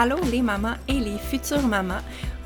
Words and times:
Allô 0.00 0.16
les 0.32 0.40
mamans 0.40 0.76
et 0.88 0.98
les 0.98 1.18
futures 1.18 1.68
mamans. 1.68 2.00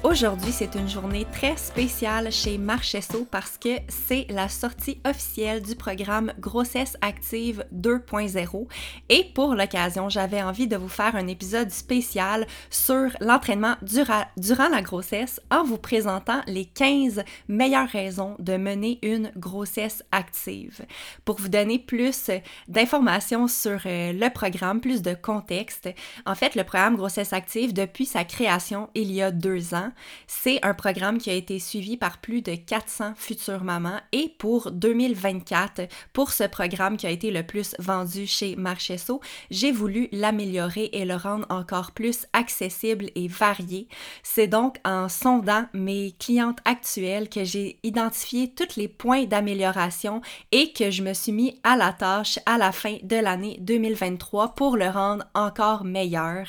Aujourd'hui, 0.05 0.53
c'est 0.53 0.75
une 0.75 0.87
journée 0.87 1.27
très 1.33 1.57
spéciale 1.57 2.31
chez 2.31 2.59
Marchesso 2.59 3.27
parce 3.31 3.57
que 3.57 3.79
c'est 3.89 4.27
la 4.29 4.51
sortie 4.51 5.01
officielle 5.09 5.63
du 5.63 5.77
programme 5.77 6.31
Grossesse 6.39 6.99
active 7.01 7.65
2.0 7.75 8.67
et 9.09 9.25
pour 9.35 9.55
l'occasion, 9.55 10.11
j'avais 10.11 10.43
envie 10.43 10.69
de 10.69 10.77
vous 10.77 10.91
faire 10.91 11.17
un 11.17 11.27
épisode 11.27 11.71
spécial 11.71 12.47
sur 12.69 13.13
l'entraînement 13.23 13.77
dura 13.81 14.27
durant 14.37 14.69
la 14.69 14.83
grossesse 14.83 15.41
en 15.51 15.65
vous 15.65 15.79
présentant 15.79 16.43
les 16.49 16.67
15 16.67 17.25
meilleures 17.49 17.89
raisons 17.89 18.37
de 18.41 18.59
mener 18.59 18.99
une 19.01 19.33
grossesse 19.39 20.05
active. 20.13 20.85
Pour 21.25 21.41
vous 21.41 21.49
donner 21.49 21.79
plus 21.79 22.31
d'informations 22.69 23.49
sur 23.49 23.81
euh, 23.87 24.13
le 24.13 24.31
programme, 24.31 24.83
plus 24.83 25.01
de 25.01 25.15
contexte, 25.15 25.89
en 26.27 26.35
fait, 26.35 26.57
le 26.57 26.65
programme 26.65 26.97
Grossesse 26.97 27.33
active, 27.33 27.73
depuis 27.73 28.05
sa 28.05 28.25
création 28.25 28.91
il 28.95 29.11
y 29.11 29.23
a 29.23 29.31
deux 29.31 29.73
ans, 29.73 29.93
c'est 30.27 30.59
un 30.65 30.75
programme 30.75 31.19
qui 31.19 31.31
a 31.31 31.35
été 31.35 31.59
suivi 31.59 31.97
par 31.97 32.19
plus 32.19 32.43
de 32.43 32.55
400 32.55 33.15
futures 33.17 33.65
mamans 33.65 34.01
et 34.13 34.35
pour 34.39 34.71
2024, 34.71 35.83
pour 36.13 36.33
ce 36.33 36.45
programme 36.45 36.97
qui 36.97 37.07
a 37.07 37.11
été 37.11 37.31
le 37.31 37.43
plus 37.43 37.75
vendu 37.79 38.27
chez 38.27 38.57
Marchesso, 38.57 39.21
j'ai 39.51 39.73
voulu 39.73 40.09
l'améliorer 40.13 40.91
et 40.93 41.05
le 41.05 41.17
rendre 41.17 41.47
encore 41.51 41.93
plus 41.93 42.27
accessible 42.33 43.11
et 43.15 43.29
varié. 43.29 43.89
C'est 44.23 44.47
donc 44.47 44.77
en 44.85 45.09
sondant 45.09 45.67
mes 45.73 46.13
clientes 46.19 46.59
actuelles 46.65 47.29
que 47.29 47.45
j'ai 47.45 47.79
identifié 47.83 48.53
tous 48.53 48.77
les 48.77 48.89
points 48.89 49.25
d'amélioration 49.25 50.21
et 50.53 50.73
que 50.73 50.91
je 50.91 51.03
me 51.03 51.13
suis 51.13 51.33
mis 51.33 51.61
à 51.63 51.77
la 51.77 51.93
tâche 51.93 52.39
à 52.47 52.59
la 52.59 52.73
fin 52.73 52.97
de 53.03 53.17
l'année 53.17 53.59
2023 53.61 54.55
pour 54.55 54.77
le 54.77 54.89
rendre 54.89 55.25
encore 55.35 55.85
meilleur. 55.85 56.47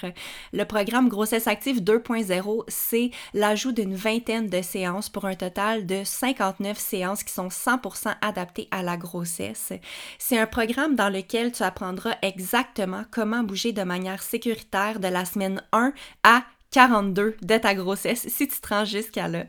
Le 0.53 0.64
programme 0.64 1.09
Grossesse 1.09 1.47
Active 1.47 1.81
2.0, 1.81 2.64
c'est 2.68 3.12
l'ajout 3.35 3.73
d'une 3.73 3.94
vingtaine 3.94 4.47
de 4.47 4.62
séances 4.62 5.09
pour 5.09 5.25
un 5.25 5.35
total 5.35 5.85
de 5.85 6.03
59 6.03 6.79
séances 6.79 7.23
qui 7.23 7.34
sont 7.34 7.50
100% 7.50 8.16
adaptées 8.22 8.68
à 8.72 8.81
la 8.81 8.97
grossesse. 8.97 9.73
C'est 10.18 10.40
un 10.40 10.47
programme 10.47 10.96
dans 10.96 11.09
lequel 11.09 11.51
tu 11.51 11.62
apprendras 11.62 12.16
exactement 12.22 13.03
comment 13.12 13.44
bouger 13.44 13.73
de 13.73 13.84
manière 13.84 14.23
sécuritaire 14.23 15.00
de 15.00 15.09
la 15.09 15.25
semaine 15.25 15.62
1 15.73 15.94
à 16.23 16.44
42 16.72 17.38
de 17.41 17.57
ta 17.57 17.73
grossesse 17.73 18.28
si 18.28 18.47
tu 18.47 18.59
te 18.59 18.68
rends 18.68 18.85
jusqu'à 18.85 19.28
là. 19.28 19.46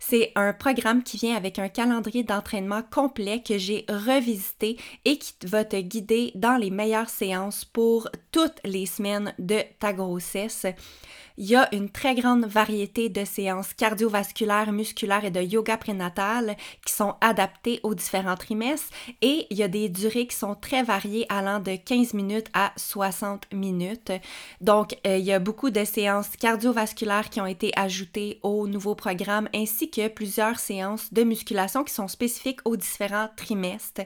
C'est 0.00 0.32
un 0.34 0.52
programme 0.52 1.02
qui 1.02 1.18
vient 1.18 1.36
avec 1.36 1.58
un 1.58 1.68
calendrier 1.68 2.24
d'entraînement 2.24 2.82
complet 2.82 3.42
que 3.42 3.58
j'ai 3.58 3.84
revisité 3.88 4.76
et 5.04 5.18
qui 5.18 5.34
va 5.44 5.64
te 5.64 5.76
guider 5.76 6.32
dans 6.34 6.56
les 6.56 6.70
meilleures 6.70 7.10
séances 7.10 7.64
pour 7.64 8.08
toutes 8.32 8.60
les 8.64 8.86
semaines 8.86 9.34
de 9.38 9.60
ta 9.78 9.92
grossesse. 9.92 10.66
Il 11.36 11.46
y 11.46 11.56
a 11.56 11.68
une 11.74 11.90
très 11.90 12.14
grande 12.14 12.46
variété 12.46 13.08
de 13.08 13.24
séances 13.24 13.74
cardiovasculaires, 13.74 14.70
musculaires 14.70 15.24
et 15.24 15.32
de 15.32 15.40
yoga 15.40 15.76
prénatal 15.76 16.56
qui 16.86 16.92
sont 16.92 17.16
adaptées 17.20 17.80
aux 17.82 17.96
différents 17.96 18.36
trimestres 18.36 18.92
et 19.20 19.48
il 19.50 19.56
y 19.56 19.64
a 19.64 19.68
des 19.68 19.88
durées 19.88 20.28
qui 20.28 20.36
sont 20.36 20.54
très 20.54 20.84
variées 20.84 21.26
allant 21.28 21.58
de 21.58 21.74
15 21.74 22.14
minutes 22.14 22.46
à 22.54 22.72
60 22.76 23.52
minutes. 23.52 24.12
Donc, 24.60 24.96
euh, 25.08 25.16
il 25.16 25.24
y 25.24 25.32
a 25.32 25.40
beaucoup 25.40 25.70
de 25.70 25.84
séances 25.84 26.28
cardiovasculaires 26.38 27.30
qui 27.30 27.40
ont 27.40 27.46
été 27.46 27.72
ajoutées 27.74 28.38
au 28.44 28.68
nouveau 28.68 28.94
programme 28.94 29.48
ainsi 29.52 29.90
que 29.90 30.06
plusieurs 30.06 30.60
séances 30.60 31.12
de 31.12 31.24
musculation 31.24 31.82
qui 31.82 31.94
sont 31.94 32.06
spécifiques 32.06 32.60
aux 32.64 32.76
différents 32.76 33.28
trimestres. 33.36 34.02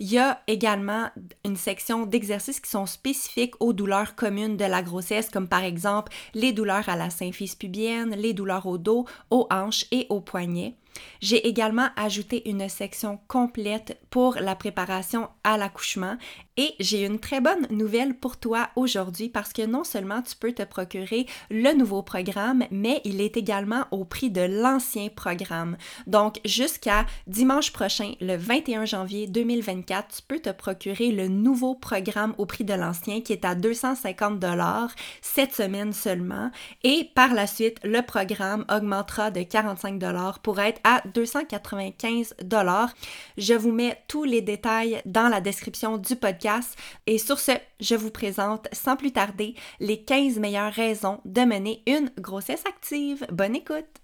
Il 0.00 0.10
y 0.10 0.18
a 0.18 0.40
également 0.46 1.10
une 1.44 1.56
section 1.56 2.06
d'exercices 2.06 2.60
qui 2.60 2.70
sont 2.70 2.86
spécifiques 2.86 3.54
aux 3.60 3.74
douleurs 3.74 4.14
communes 4.14 4.56
de 4.56 4.64
la 4.64 4.82
grossesse, 4.82 5.28
comme 5.28 5.48
par 5.48 5.64
exemple 5.64 6.10
les 6.34 6.52
douleurs 6.52 6.61
à 6.70 6.96
la 6.96 7.10
symphyse 7.10 7.54
pubienne, 7.54 8.14
les 8.16 8.32
douleurs 8.32 8.66
au 8.66 8.78
dos, 8.78 9.06
aux 9.30 9.46
hanches 9.50 9.86
et 9.90 10.06
aux 10.08 10.20
poignets. 10.20 10.74
J'ai 11.20 11.46
également 11.46 11.88
ajouté 11.96 12.48
une 12.50 12.68
section 12.68 13.18
complète 13.28 13.98
pour 14.10 14.34
la 14.34 14.56
préparation 14.56 15.28
à 15.44 15.56
l'accouchement 15.56 16.16
et 16.56 16.74
j'ai 16.80 17.06
une 17.06 17.18
très 17.18 17.40
bonne 17.40 17.66
nouvelle 17.70 18.14
pour 18.14 18.36
toi 18.36 18.68
aujourd'hui 18.76 19.30
parce 19.30 19.52
que 19.52 19.64
non 19.64 19.84
seulement 19.84 20.20
tu 20.20 20.36
peux 20.36 20.52
te 20.52 20.62
procurer 20.62 21.26
le 21.50 21.72
nouveau 21.72 22.02
programme, 22.02 22.64
mais 22.70 23.00
il 23.04 23.20
est 23.20 23.36
également 23.36 23.84
au 23.90 24.04
prix 24.04 24.30
de 24.30 24.42
l'ancien 24.42 25.08
programme. 25.08 25.76
Donc 26.06 26.40
jusqu'à 26.44 27.06
dimanche 27.26 27.72
prochain, 27.72 28.12
le 28.20 28.36
21 28.36 28.84
janvier 28.84 29.26
2024, 29.28 30.16
tu 30.16 30.22
peux 30.28 30.40
te 30.40 30.50
procurer 30.50 31.10
le 31.12 31.28
nouveau 31.28 31.74
programme 31.74 32.34
au 32.36 32.44
prix 32.44 32.64
de 32.64 32.74
l'ancien 32.74 33.22
qui 33.22 33.32
est 33.32 33.46
à 33.46 33.54
250 33.54 34.38
dollars 34.38 34.90
cette 35.22 35.54
semaine 35.54 35.92
seulement 35.92 36.50
et 36.82 37.08
par 37.14 37.32
la 37.32 37.46
suite, 37.46 37.78
le 37.82 38.02
programme 38.02 38.66
augmentera 38.70 39.30
de 39.30 39.42
45 39.42 39.98
dollars 39.98 40.40
pour 40.40 40.60
être 40.60 40.80
à 40.84 41.02
295 41.14 42.34
dollars. 42.42 42.92
Je 43.36 43.54
vous 43.54 43.72
mets 43.72 44.02
tous 44.08 44.24
les 44.24 44.42
détails 44.42 45.00
dans 45.06 45.28
la 45.28 45.40
description 45.40 45.98
du 45.98 46.16
podcast 46.16 46.76
et 47.06 47.18
sur 47.18 47.38
ce, 47.38 47.52
je 47.80 47.94
vous 47.94 48.10
présente 48.10 48.68
sans 48.72 48.96
plus 48.96 49.12
tarder 49.12 49.54
les 49.80 50.02
15 50.02 50.38
meilleures 50.38 50.72
raisons 50.72 51.20
de 51.24 51.42
mener 51.42 51.82
une 51.86 52.10
grossesse 52.18 52.64
active. 52.66 53.26
Bonne 53.30 53.56
écoute. 53.56 54.01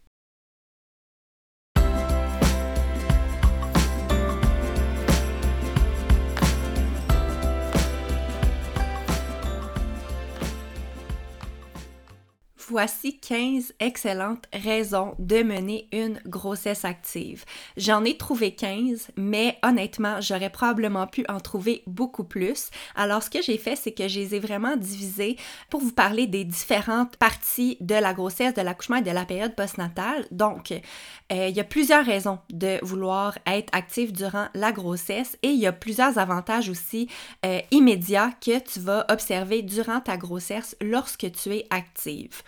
Voici 12.71 13.19
15 13.19 13.73
excellentes 13.81 14.45
raisons 14.53 15.15
de 15.19 15.43
mener 15.43 15.89
une 15.91 16.21
grossesse 16.27 16.85
active. 16.85 17.47
J'en 17.79 18.05
ai 18.05 18.19
trouvé 18.19 18.51
15, 18.55 19.09
mais 19.17 19.57
honnêtement, 19.63 20.21
j'aurais 20.21 20.51
probablement 20.51 21.07
pu 21.07 21.25
en 21.31 21.41
trouver 21.41 21.83
beaucoup 21.87 22.25
plus. 22.25 22.69
Alors, 22.95 23.23
ce 23.23 23.31
que 23.31 23.41
j'ai 23.41 23.57
fait, 23.57 23.75
c'est 23.75 23.93
que 23.93 24.07
je 24.07 24.21
les 24.21 24.35
ai 24.35 24.39
vraiment 24.39 24.77
divisées 24.77 25.39
pour 25.71 25.81
vous 25.81 25.93
parler 25.93 26.27
des 26.27 26.45
différentes 26.45 27.17
parties 27.17 27.79
de 27.81 27.95
la 27.95 28.13
grossesse, 28.13 28.53
de 28.53 28.61
l'accouchement 28.61 28.97
et 28.97 29.03
de 29.03 29.13
la 29.13 29.25
période 29.25 29.55
postnatale. 29.55 30.27
Donc, 30.31 30.73
euh, 30.73 31.49
il 31.49 31.57
y 31.57 31.61
a 31.61 31.65
plusieurs 31.65 32.05
raisons 32.05 32.39
de 32.51 32.79
vouloir 32.83 33.39
être 33.47 33.71
active 33.73 34.13
durant 34.13 34.49
la 34.53 34.73
grossesse 34.73 35.39
et 35.43 35.49
il 35.49 35.59
y 35.59 35.67
a 35.67 35.73
plusieurs 35.73 36.19
avantages 36.19 36.69
aussi 36.69 37.09
euh, 37.47 37.61
immédiats 37.71 38.33
que 38.45 38.59
tu 38.59 38.81
vas 38.81 39.07
observer 39.11 39.63
durant 39.63 40.01
ta 40.01 40.19
grossesse 40.19 40.77
lorsque 40.83 41.33
tu 41.33 41.55
es 41.55 41.67
active. 41.71 42.43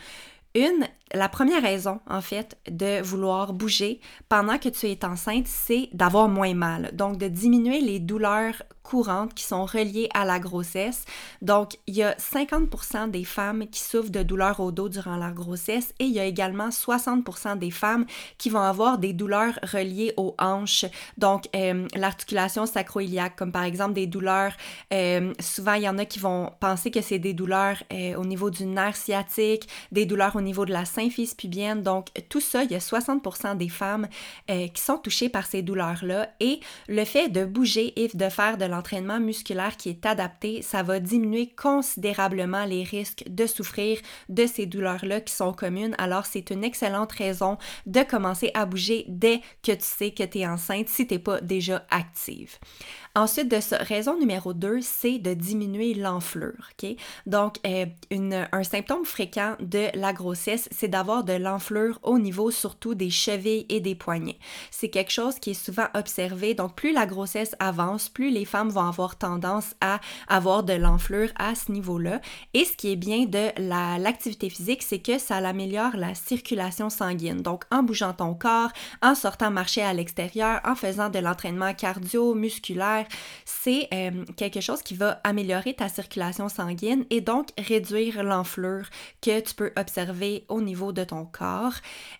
Une, 0.55 0.89
la 1.13 1.29
première 1.29 1.63
raison, 1.63 2.01
en 2.09 2.21
fait, 2.21 2.59
de 2.69 3.03
vouloir 3.03 3.53
bouger 3.53 4.01
pendant 4.29 4.59
que 4.59 4.69
tu 4.69 4.87
es 4.87 5.05
enceinte, 5.05 5.47
c'est 5.47 5.89
d'avoir 5.93 6.29
moins 6.29 6.55
mal. 6.55 6.91
Donc, 6.93 7.19
de 7.19 7.29
diminuer 7.29 7.81
les 7.81 8.01
douleurs 8.01 8.63
courantes 8.91 9.35
qui 9.35 9.45
sont 9.45 9.65
reliées 9.65 10.09
à 10.15 10.25
la 10.25 10.41
grossesse. 10.41 11.05
Donc, 11.43 11.79
il 11.87 11.95
y 11.97 12.03
a 12.03 12.15
50% 12.15 13.11
des 13.11 13.25
femmes 13.25 13.67
qui 13.69 13.81
souffrent 13.81 14.11
de 14.11 14.23
douleurs 14.25 14.59
au 14.59 14.73
dos 14.73 14.89
durant 14.89 15.17
leur 15.17 15.33
grossesse 15.33 15.95
et 16.01 16.05
il 16.05 16.13
y 16.13 16.19
a 16.19 16.25
également 16.25 16.71
60% 16.71 17.59
des 17.59 17.71
femmes 17.71 18.05
qui 18.37 18.51
vont 18.51 18.61
avoir 18.61 18.99
des 18.99 19.13
douleurs 19.13 19.59
reliées 19.63 20.13
aux 20.17 20.35
hanches. 20.39 20.87
Donc, 21.19 21.45
euh, 21.55 21.87
l'articulation 21.95 22.67
sacro-iliaque, 22.67 23.37
comme 23.37 23.53
par 23.53 23.63
exemple 23.63 23.93
des 23.93 24.09
douleurs, 24.09 24.55
euh, 24.93 25.33
souvent 25.39 25.75
il 25.75 25.83
y 25.83 25.89
en 25.89 25.99
a 25.99 26.05
qui 26.05 26.19
vont 26.19 26.53
penser 26.59 26.91
que 26.91 27.01
c'est 27.01 27.21
des 27.21 27.35
douleurs 27.35 27.83
euh, 27.93 28.17
au 28.17 28.25
niveau 28.25 28.51
du 28.51 28.67
nerf 28.67 28.97
sciatique, 28.97 29.69
des 29.93 30.05
douleurs 30.05 30.35
niveau 30.41 30.65
de 30.65 30.73
la 30.73 30.85
symphyse 30.85 31.35
pubienne. 31.35 31.83
Donc, 31.83 32.09
tout 32.29 32.41
ça, 32.41 32.65
il 32.65 32.71
y 32.71 32.75
a 32.75 32.79
60% 32.79 33.57
des 33.57 33.69
femmes 33.69 34.09
qui 34.47 34.83
sont 34.83 34.99
touchées 34.99 35.29
par 35.29 35.47
ces 35.47 35.63
douleurs-là 35.63 36.31
et 36.41 36.61
le 36.89 37.05
fait 37.05 37.29
de 37.29 37.45
bouger 37.45 37.93
et 38.03 38.09
de 38.09 38.29
faire 38.29 38.57
de 38.59 38.65
l'entraînement 38.65 39.21
musculaire 39.21 39.77
qui 39.77 39.91
est 39.91 40.07
adapté, 40.07 40.63
ça 40.63 40.83
va 40.83 41.01
diminuer 41.01 41.49
considérablement 41.49 42.65
les 42.65 42.83
risques 42.83 43.25
de 43.29 43.47
souffrir 43.47 43.99
de 44.29 44.47
ces 44.47 44.67
douleurs-là 44.67 45.21
qui 45.21 45.35
sont 45.35 45.53
communes. 45.53 45.95
Alors, 45.99 46.27
c'est 46.27 46.51
une 46.51 46.65
excellente 46.65 47.13
raison 47.13 47.59
de 47.87 48.03
commencer 48.03 48.51
à 48.55 48.67
bouger 48.67 49.05
dès 49.09 49.41
que 49.63 49.73
tu 49.73 49.85
sais 49.85 50.11
que 50.13 50.23
tu 50.23 50.39
es 50.39 50.47
enceinte 50.47 50.89
si 50.89 51.07
tu 51.07 51.15
n'es 51.15 51.21
pas 51.21 51.41
déjà 51.41 51.87
active. 51.91 52.59
Ensuite 53.17 53.51
de 53.51 53.59
ça, 53.59 53.79
raison 53.79 54.17
numéro 54.17 54.55
2, 54.55 54.81
c'est 54.83 55.19
de 55.19 55.35
diminuer 55.35 55.95
l'enflure. 55.95 56.71
Donc, 57.27 57.57
euh, 57.67 57.87
un 58.53 58.63
symptôme 58.63 59.05
fréquent 59.05 59.57
de 59.59 59.87
la 59.95 60.13
grossesse, 60.13 60.30
c'est 60.35 60.89
d'avoir 60.89 61.25
de 61.25 61.33
l'enflure 61.33 61.99
au 62.03 62.19
niveau 62.19 62.51
surtout 62.51 62.95
des 62.95 63.11
chevilles 63.11 63.67
et 63.69 63.81
des 63.81 63.95
poignets. 63.95 64.39
C'est 64.71 64.89
quelque 64.89 65.13
chose 65.13 65.39
qui 65.39 65.51
est 65.51 65.55
souvent 65.55 65.87
observé. 65.95 66.55
Donc, 66.55 66.75
plus 66.75 66.93
la 66.93 67.07
grossesse 67.07 67.55
avance, 67.59 68.09
plus 68.09 68.31
les 68.31 68.45
femmes 68.45 68.71
vont 68.71 68.87
avoir 68.87 69.17
tendance 69.17 69.75
à 69.81 70.01
avoir 70.29 70.63
de 70.63 70.73
l'enflure 70.73 71.31
à 71.39 71.55
ce 71.55 71.73
niveau-là. 71.73 72.21
Et 72.55 72.65
ce 72.65 72.77
qui 72.77 72.93
est 72.93 72.97
bien 72.97 73.25
de 73.25 73.51
l'activité 73.99 74.51
physique, 74.51 74.83
c'est 74.83 74.99
que 74.99 75.19
ça 75.19 75.37
améliore 75.37 75.97
la 75.97 76.15
circulation 76.15 76.91
sanguine. 76.91 77.43
Donc, 77.43 77.65
en 77.71 77.83
bougeant 77.83 78.13
ton 78.13 78.35
corps, 78.35 78.71
en 79.03 79.15
sortant 79.15 79.51
marcher 79.51 79.83
à 79.83 79.93
l'extérieur, 79.93 80.61
en 80.65 80.75
faisant 80.75 81.11
de 81.11 81.19
l'entraînement 81.19 81.75
cardio, 81.75 82.35
musculaire, 82.35 83.07
c'est 83.45 83.89
euh, 83.93 84.25
quelque 84.37 84.61
chose 84.61 84.83
qui 84.83 84.95
va 84.95 85.21
améliorer 85.25 85.75
ta 85.75 85.89
circulation 85.89 86.49
sanguine 86.49 87.05
et 87.11 87.21
donc 87.21 87.49
réduire 87.59 88.23
l'enflure 88.23 88.89
que 89.21 89.41
tu 89.41 89.55
peux 89.55 89.73
observer 89.77 90.20
au 90.49 90.61
niveau 90.61 90.93
de 90.93 91.05
ton 91.05 91.25
corps. 91.25 91.75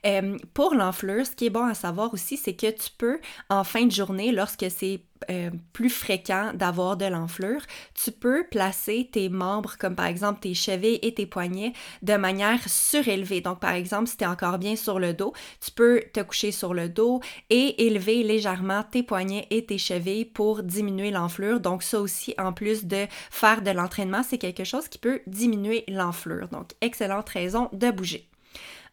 Euh, 0.07 0.37
pour 0.55 0.75
l'enflure, 0.75 1.27
ce 1.27 1.33
qui 1.33 1.47
est 1.47 1.51
bon 1.51 1.67
à 1.67 1.75
savoir 1.75 2.13
aussi, 2.15 2.37
c'est 2.37 2.55
que 2.55 2.71
tu 2.71 2.91
peux, 2.97 3.21
en 3.49 3.65
fin 3.65 3.87
de 3.87 3.93
journée, 3.93 4.33
lorsque 4.33 4.67
c'est 4.71 5.03
euh, 5.29 5.51
plus 5.73 5.91
fréquent 5.91 6.53
d'avoir 6.55 6.97
de 6.97 7.05
l'enflure, 7.05 7.63
tu 7.95 8.13
peux 8.13 8.45
placer 8.51 9.09
tes 9.13 9.29
membres, 9.29 9.77
comme 9.79 9.95
par 9.95 10.07
exemple 10.07 10.41
tes 10.41 10.55
chevilles 10.55 10.99
et 11.03 11.15
tes 11.15 11.27
poignets, 11.27 11.73
de 12.03 12.15
manière 12.15 12.61
surélevée. 12.69 13.41
Donc, 13.41 13.61
par 13.61 13.75
exemple, 13.75 14.09
si 14.09 14.17
tu 14.17 14.25
es 14.25 14.27
encore 14.27 14.59
bien 14.59 14.77
sur 14.77 14.99
le 14.99 15.13
dos, 15.13 15.33
tu 15.61 15.71
peux 15.71 16.03
te 16.13 16.21
coucher 16.21 16.53
sur 16.53 16.75
le 16.75 16.89
dos 16.89 17.21
et 17.51 17.87
élever 17.87 18.23
légèrement 18.23 18.83
tes 18.83 19.03
poignets 19.03 19.47
et 19.51 19.65
tes 19.65 19.79
chevilles 19.79 20.25
pour 20.25 20.63
diminuer 20.63 21.11
l'enflure. 21.11 21.61
Donc, 21.61 21.83
ça 21.83 22.01
aussi, 22.01 22.35
en 22.39 22.53
plus 22.53 22.85
de 22.85 23.07
faire 23.31 23.63
de 23.63 23.71
l'entraînement, 23.71 24.23
c'est 24.23 24.39
quelque 24.39 24.65
chose 24.65 24.89
qui 24.89 24.99
peut 24.99 25.21
diminuer 25.27 25.85
l'enflure. 25.89 26.49
Donc, 26.49 26.71
excellente 26.81 27.29
raison 27.29 27.69
de 27.73 27.91
bouger. 27.91 28.30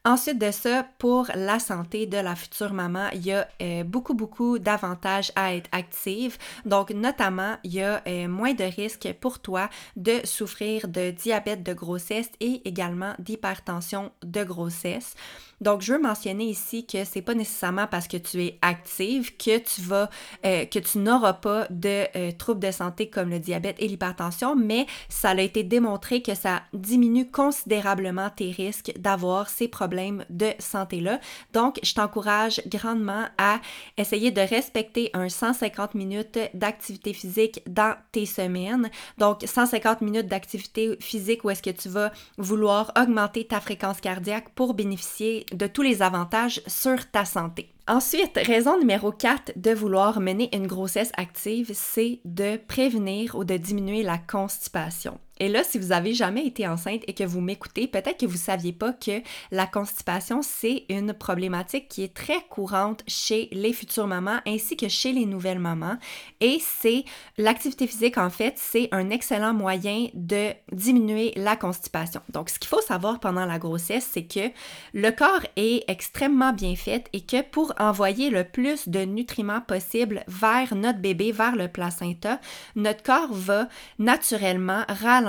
Ensuite 0.07 0.39
de 0.39 0.51
ça, 0.51 0.86
pour 1.00 1.27
la 1.36 1.59
santé 1.59 2.06
de 2.06 2.15
la 2.15 2.33
future 2.33 2.71
maman, 2.71 3.09
il 3.13 3.25
y 3.25 3.33
a 3.33 3.45
euh, 3.62 3.83
beaucoup, 3.83 4.13
beaucoup 4.13 4.57
d'avantages 4.57 5.33
à 5.36 5.54
être 5.54 5.69
active. 5.74 6.38
Donc, 6.65 6.92
notamment, 6.92 7.57
il 7.65 7.74
y 7.74 7.81
a 7.81 8.01
euh, 8.07 8.30
moins 8.30 8.54
de 8.54 8.63
risques 8.63 9.13
pour 9.19 9.39
toi 9.39 9.69
de 9.98 10.21
souffrir 10.24 10.88
de 10.88 11.12
diabète 11.12 11.62
de 11.62 11.74
grossesse 11.74 12.30
et 12.39 12.62
également 12.63 13.15
d'hypertension 13.19 14.13
de 14.24 14.45
grossesse. 14.45 15.13
Donc, 15.59 15.81
je 15.81 15.92
veux 15.92 16.01
mentionner 16.01 16.45
ici 16.45 16.86
que 16.86 17.03
c'est 17.03 17.21
pas 17.21 17.33
nécessairement 17.33 17.88
parce 17.88 18.07
que 18.07 18.15
tu 18.15 18.42
es 18.45 18.60
active 18.62 19.36
que 19.36 19.57
tu 19.57 19.81
vas, 19.81 20.10
euh, 20.45 20.63
que 20.65 20.80
tu 20.80 21.00
n'auras 21.00 21.33
pas 21.33 21.68
de 21.69 22.31
troubles 22.38 22.62
de 22.62 22.71
santé 22.71 23.10
comme 23.10 23.30
le 23.30 23.39
diabète 23.39 23.75
et 23.80 23.88
l'hypertension, 23.88 24.56
mais 24.56 24.86
ça 25.10 25.31
a 25.31 25.42
été 25.42 25.63
démontré 25.63 26.21
que 26.21 26.36
ça 26.36 26.62
diminue 26.74 27.30
considérablement 27.30 28.30
tes 28.30 28.51
risques 28.51 28.94
d'avoir 29.00 29.50
ces 29.50 29.68
problèmes 29.68 29.97
de 30.30 30.52
santé-là. 30.60 31.20
Donc, 31.54 31.80
je 31.84 31.94
t'encourage 31.94 32.62
grandement 32.68 33.26
à 33.38 33.60
essayer 33.98 34.32
de 34.32 34.42
respecter 34.42 35.10
un 35.14 35.30
150 35.30 35.96
minutes 35.96 36.40
d'activité 36.54 37.14
physique 37.14 37.62
dans 37.68 37.96
tes 38.12 38.26
semaines. 38.26 38.90
Donc, 39.18 39.44
150 39.46 40.02
minutes 40.02 40.28
d'activité 40.28 40.98
physique 41.00 41.44
où 41.44 41.50
est-ce 41.50 41.64
que 41.64 41.70
tu 41.70 41.90
vas 41.90 42.12
vouloir 42.38 42.92
augmenter 42.98 43.46
ta 43.46 43.60
fréquence 43.60 44.02
cardiaque 44.02 44.50
pour 44.56 44.74
bénéficier 44.74 45.46
de 45.52 45.68
tous 45.68 45.82
les 45.82 46.02
avantages 46.02 46.62
sur 46.68 47.10
ta 47.12 47.26
santé. 47.26 47.74
Ensuite, 47.88 48.38
raison 48.46 48.78
numéro 48.78 49.12
4 49.12 49.54
de 49.56 49.72
vouloir 49.72 50.20
mener 50.20 50.54
une 50.54 50.68
grossesse 50.68 51.12
active, 51.16 51.72
c'est 51.74 52.20
de 52.26 52.58
prévenir 52.58 53.36
ou 53.36 53.46
de 53.46 53.56
diminuer 53.56 54.04
la 54.04 54.18
constipation. 54.18 55.20
Et 55.39 55.50
là, 55.50 55.63
si 55.63 55.78
vous 55.78 55.92
avez 55.92 56.13
jamais 56.13 56.45
été 56.45 56.68
enceinte 56.68 57.01
et 57.07 57.13
que 57.13 57.24
vous 57.24 57.42
m'écoutez, 57.42 57.88
peut-être 57.88 58.19
que 58.19 58.25
vous 58.25 58.38
saviez 58.38 58.74
pas 58.74 58.94
que 58.94 59.22
la 59.51 59.68
constipation, 59.68 60.42
c'est 60.42 60.86
une 60.89 61.13
problématique 61.13 61.88
qui 61.88 62.04
est 62.04 62.13
très 62.13 62.42
courante 62.50 63.04
chez 63.07 63.50
les 63.51 63.74
futures 63.74 64.07
mamans 64.07 64.39
ainsi 64.45 64.78
que 64.78 64.88
chez 64.88 65.12
les 65.12 65.25
nouvelles 65.25 65.60
mamans. 65.60 65.98
Et 66.42 66.60
c'est 66.62 67.06
l'activité 67.38 67.88
physique, 67.88 68.18
en 68.18 68.30
fait, 68.30 68.54
c'est 68.57 68.89
un 68.92 69.10
excellent 69.10 69.54
moyen 69.54 70.07
de 70.13 70.51
diminuer 70.72 71.34
la 71.36 71.56
constipation. 71.56 72.22
Donc, 72.30 72.50
ce 72.50 72.60
qu'il 72.60 72.69
faut 72.69 72.81
savoir 72.81 73.19
pendant 73.19 73.45
la 73.45 73.60
grossesse, 73.60 74.10
c'est 74.12 74.25
que 74.25 74.51
le 74.94 75.12
corps 75.12 75.45
est 75.56 75.84
extrêmement 75.88 76.54
bien 76.54 76.75
fait 76.75 77.07
et 77.13 77.22
que 77.22 77.42
pour 77.42 77.74
envoyer 77.80 78.30
le 78.30 78.44
plus 78.44 78.88
de 78.88 79.01
nutriments 79.01 79.62
possible 79.62 80.24
vers 80.28 80.74
notre 80.75 81.00
bébé, 81.00 81.31
vers 81.31 81.56
le 81.56 81.68
placenta, 81.68 82.39
notre 82.75 83.04
corps 83.04 83.31
va 83.31 83.68
naturellement 84.00 84.84
ralentir 84.88 85.26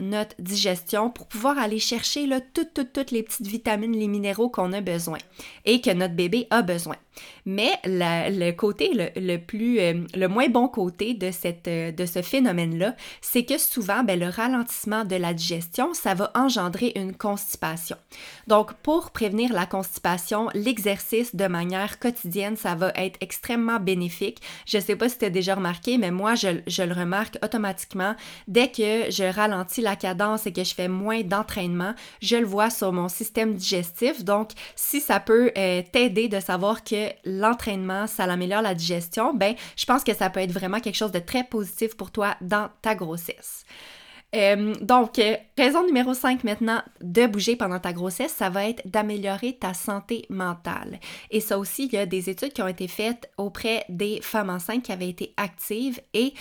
notre 0.00 0.34
digestion 0.38 1.10
pour 1.10 1.26
pouvoir 1.26 1.58
aller 1.58 1.78
chercher 1.78 2.28
toutes, 2.54 2.74
toutes, 2.74 2.92
toutes 2.92 3.10
les 3.10 3.22
petites 3.22 3.46
vitamines, 3.46 3.96
les 3.96 4.08
minéraux 4.08 4.48
qu'on 4.48 4.72
a 4.72 4.80
besoin 4.80 5.18
et 5.64 5.80
que 5.80 5.90
notre 5.90 6.14
bébé 6.14 6.46
a 6.50 6.62
besoin. 6.62 6.96
Mais 7.46 7.72
le 7.84 8.52
côté 8.52 8.90
le, 9.16 9.36
plus, 9.36 9.78
euh, 9.80 10.04
le 10.14 10.26
moins 10.28 10.48
bon 10.48 10.68
côté 10.68 11.14
de, 11.14 11.30
cette, 11.30 11.68
euh, 11.68 11.92
de 11.92 12.06
ce 12.06 12.22
phénomène-là, 12.22 12.94
c'est 13.20 13.44
que 13.44 13.58
souvent, 13.58 14.02
ben, 14.02 14.18
le 14.18 14.28
ralentissement 14.28 15.04
de 15.04 15.16
la 15.16 15.34
digestion, 15.34 15.94
ça 15.94 16.14
va 16.14 16.30
engendrer 16.34 16.92
une 16.96 17.14
constipation. 17.14 17.96
Donc, 18.46 18.72
pour 18.74 19.10
prévenir 19.10 19.52
la 19.52 19.66
constipation, 19.66 20.48
l'exercice 20.54 21.34
de 21.34 21.46
manière 21.46 21.98
quotidienne, 21.98 22.56
ça 22.56 22.74
va 22.74 22.92
être 22.96 23.18
extrêmement 23.20 23.80
bénéfique. 23.80 24.40
Je 24.66 24.78
ne 24.78 24.82
sais 24.82 24.96
pas 24.96 25.08
si 25.08 25.18
tu 25.18 25.24
as 25.24 25.30
déjà 25.30 25.54
remarqué, 25.54 25.98
mais 25.98 26.10
moi, 26.10 26.34
je, 26.34 26.48
je 26.66 26.82
le 26.82 26.94
remarque 26.94 27.38
automatiquement. 27.42 28.14
Dès 28.48 28.68
que 28.68 29.10
je 29.10 29.24
ralentis 29.24 29.80
la 29.80 29.96
cadence 29.96 30.46
et 30.46 30.52
que 30.52 30.64
je 30.64 30.74
fais 30.74 30.88
moins 30.88 31.22
d'entraînement, 31.22 31.94
je 32.22 32.36
le 32.36 32.46
vois 32.46 32.70
sur 32.70 32.92
mon 32.92 33.08
système 33.08 33.54
digestif. 33.54 34.24
Donc, 34.24 34.52
si 34.76 35.00
ça 35.00 35.20
peut 35.20 35.52
euh, 35.56 35.82
t'aider 35.92 36.28
de 36.28 36.40
savoir 36.40 36.84
que 36.84 37.03
l'entraînement, 37.24 38.06
ça 38.06 38.24
améliore 38.24 38.62
la 38.62 38.74
digestion, 38.74 39.34
ben, 39.34 39.54
je 39.76 39.84
pense 39.84 40.04
que 40.04 40.14
ça 40.14 40.30
peut 40.30 40.40
être 40.40 40.52
vraiment 40.52 40.80
quelque 40.80 40.96
chose 40.96 41.12
de 41.12 41.18
très 41.18 41.44
positif 41.44 41.96
pour 41.96 42.10
toi 42.10 42.36
dans 42.40 42.70
ta 42.82 42.94
grossesse. 42.94 43.64
Euh, 44.34 44.74
donc, 44.80 45.18
euh, 45.18 45.36
raison 45.56 45.86
numéro 45.86 46.12
5 46.12 46.42
maintenant 46.42 46.82
de 47.00 47.26
bouger 47.26 47.54
pendant 47.54 47.78
ta 47.78 47.92
grossesse, 47.92 48.32
ça 48.32 48.50
va 48.50 48.68
être 48.68 48.82
d'améliorer 48.84 49.52
ta 49.52 49.74
santé 49.74 50.26
mentale. 50.28 50.98
Et 51.30 51.40
ça 51.40 51.58
aussi, 51.58 51.86
il 51.86 51.92
y 51.92 51.98
a 51.98 52.06
des 52.06 52.30
études 52.30 52.52
qui 52.52 52.62
ont 52.62 52.68
été 52.68 52.88
faites 52.88 53.30
auprès 53.38 53.84
des 53.88 54.20
femmes 54.22 54.50
enceintes 54.50 54.82
qui 54.82 54.92
avaient 54.92 55.08
été 55.08 55.34
actives 55.36 56.00
et 56.14 56.34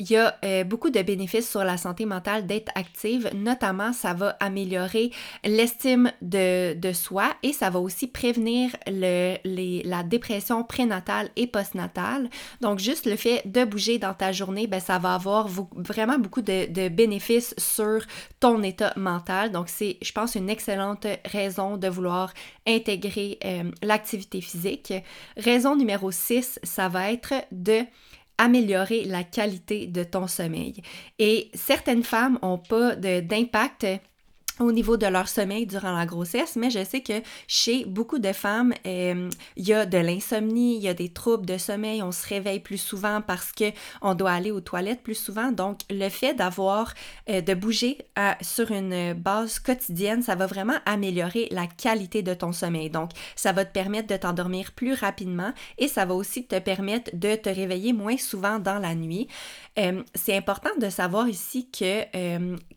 il 0.00 0.10
y 0.10 0.16
a 0.16 0.36
euh, 0.44 0.64
beaucoup 0.64 0.90
de 0.90 1.00
bénéfices 1.02 1.48
sur 1.48 1.62
la 1.62 1.76
santé 1.76 2.04
mentale 2.04 2.46
d'être 2.46 2.72
active, 2.74 3.30
notamment 3.32 3.92
ça 3.92 4.12
va 4.12 4.36
améliorer 4.40 5.10
l'estime 5.44 6.10
de, 6.20 6.74
soi 6.92 7.30
et 7.44 7.52
ça 7.52 7.70
va 7.70 7.78
aussi 7.78 8.08
prévenir 8.08 8.70
le, 8.88 9.36
la 9.88 10.02
dépression 10.02 10.64
prénatale 10.64 11.30
et 11.36 11.46
postnatale. 11.46 12.28
Donc 12.60 12.80
juste 12.80 13.06
le 13.06 13.14
fait 13.14 13.42
de 13.44 13.64
bouger 13.64 13.98
dans 13.98 14.14
ta 14.14 14.32
journée, 14.32 14.66
ben, 14.66 14.80
ça 14.80 14.98
va 14.98 15.14
avoir 15.14 15.48
vraiment 15.48 16.18
beaucoup 16.18 16.42
de, 16.42 16.88
bénéfices 16.88 17.54
sur 17.56 18.00
ton 18.40 18.62
état 18.62 18.92
mental. 18.96 19.52
Donc 19.52 19.68
c'est, 19.68 19.98
je 20.02 20.12
pense, 20.12 20.34
une 20.34 20.50
excellente 20.50 21.06
raison 21.24 21.76
de 21.76 21.88
vouloir 21.88 22.34
intégrer 22.66 23.38
euh, 23.44 23.70
l'activité 23.82 24.40
physique. 24.40 24.92
Raison 25.36 25.76
numéro 25.76 26.10
6, 26.10 26.58
ça 26.64 26.88
va 26.88 27.12
être 27.12 27.34
de 27.52 27.84
améliorer 28.38 29.04
la 29.04 29.24
qualité 29.24 29.86
de 29.86 30.02
ton 30.04 30.26
sommeil. 30.26 30.82
Et 31.18 31.50
certaines 31.54 32.02
femmes 32.02 32.38
n'ont 32.42 32.58
pas 32.58 32.96
d'impact 32.96 33.86
au 34.60 34.70
niveau 34.70 34.96
de 34.96 35.06
leur 35.06 35.28
sommeil 35.28 35.66
durant 35.66 35.92
la 35.96 36.06
grossesse, 36.06 36.56
mais 36.56 36.70
je 36.70 36.84
sais 36.84 37.00
que 37.00 37.22
chez 37.48 37.84
beaucoup 37.84 38.18
de 38.18 38.32
femmes, 38.32 38.72
euh, 38.86 39.28
il 39.56 39.66
y 39.66 39.72
a 39.72 39.84
de 39.84 39.98
l'insomnie, 39.98 40.76
il 40.76 40.82
y 40.82 40.88
a 40.88 40.94
des 40.94 41.08
troubles 41.08 41.46
de 41.46 41.58
sommeil, 41.58 42.02
on 42.02 42.12
se 42.12 42.26
réveille 42.28 42.60
plus 42.60 42.78
souvent 42.78 43.20
parce 43.20 43.52
que 43.52 43.64
on 44.00 44.14
doit 44.14 44.30
aller 44.30 44.52
aux 44.52 44.60
toilettes 44.60 45.02
plus 45.02 45.16
souvent. 45.16 45.50
Donc, 45.50 45.80
le 45.90 46.08
fait 46.08 46.34
d'avoir, 46.34 46.94
euh, 47.28 47.40
de 47.40 47.54
bouger 47.54 47.98
sur 48.40 48.70
une 48.70 49.12
base 49.14 49.58
quotidienne, 49.58 50.22
ça 50.22 50.34
va 50.36 50.46
vraiment 50.46 50.76
améliorer 50.86 51.48
la 51.50 51.66
qualité 51.66 52.22
de 52.22 52.34
ton 52.34 52.52
sommeil. 52.52 52.90
Donc, 52.90 53.10
ça 53.34 53.52
va 53.52 53.64
te 53.64 53.72
permettre 53.72 54.08
de 54.08 54.16
t'endormir 54.16 54.72
plus 54.72 54.94
rapidement 54.94 55.52
et 55.78 55.88
ça 55.88 56.04
va 56.04 56.14
aussi 56.14 56.46
te 56.46 56.58
permettre 56.58 57.10
de 57.14 57.34
te 57.34 57.48
réveiller 57.48 57.92
moins 57.92 58.16
souvent 58.16 58.58
dans 58.58 58.78
la 58.78 58.94
nuit. 58.94 59.26
Euh, 59.78 60.02
c'est 60.14 60.36
important 60.36 60.70
de 60.80 60.88
savoir 60.88 61.28
ici 61.28 61.68
que 61.70 62.04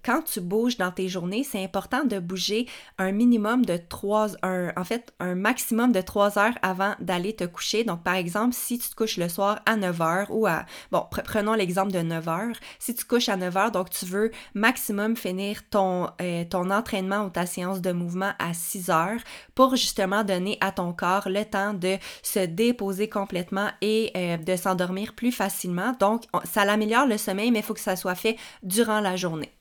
quand 0.04 0.24
tu 0.24 0.42
bouges 0.42 0.78
dans 0.78 0.92
tes 0.92 1.08
journées, 1.08 1.44
important 1.68 2.06
de 2.06 2.20
bouger 2.20 2.66
un 2.98 3.12
minimum 3.12 3.66
de 3.66 3.76
3 3.78 4.38
un, 4.44 4.72
en 4.78 4.84
fait, 4.86 5.14
un 5.20 5.36
maximum 5.36 5.92
de 5.92 6.00
3 6.00 6.40
heures 6.40 6.58
avant 6.62 6.94
d'aller 7.00 7.36
te 7.36 7.44
coucher. 7.44 7.84
Donc, 7.84 8.04
par 8.04 8.16
exemple, 8.16 8.54
si 8.54 8.80
tu 8.80 8.90
te 8.90 8.96
couches 8.96 9.18
le 9.18 9.28
soir 9.28 9.60
à 9.66 9.76
9 9.76 10.02
heures 10.02 10.28
ou 10.30 10.48
à, 10.48 10.66
bon, 10.92 11.04
prenons 11.12 11.54
l'exemple 11.54 11.92
de 11.92 12.00
9 12.00 12.28
heures. 12.30 12.56
Si 12.80 12.96
tu 12.96 13.04
couches 13.04 13.28
à 13.28 13.36
9 13.36 13.58
heures, 13.58 13.72
donc 13.72 13.90
tu 13.90 14.06
veux 14.06 14.32
maximum 14.54 15.18
finir 15.18 15.62
ton, 15.70 16.10
euh, 16.22 16.46
ton 16.50 16.72
entraînement 16.72 17.26
ou 17.26 17.30
ta 17.30 17.46
séance 17.46 17.82
de 17.82 17.92
mouvement 17.92 18.32
à 18.40 18.54
6 18.54 18.90
heures 18.90 19.22
pour 19.54 19.76
justement 19.76 20.24
donner 20.24 20.58
à 20.62 20.72
ton 20.72 20.94
corps 20.94 21.28
le 21.28 21.44
temps 21.44 21.74
de 21.74 21.98
se 22.24 22.40
déposer 22.40 23.10
complètement 23.10 23.70
et 23.82 24.12
euh, 24.16 24.38
de 24.38 24.56
s'endormir 24.56 25.14
plus 25.14 25.34
facilement. 25.34 25.94
Donc, 26.00 26.24
ça 26.46 26.64
l'améliore 26.64 27.08
le 27.08 27.18
sommeil, 27.18 27.52
mais 27.52 27.60
il 27.60 27.66
faut 27.66 27.74
que 27.74 27.80
ça 27.80 27.98
soit 27.98 28.16
fait 28.16 28.38
durant 28.64 29.02
la 29.02 29.16
journée. 29.18 29.57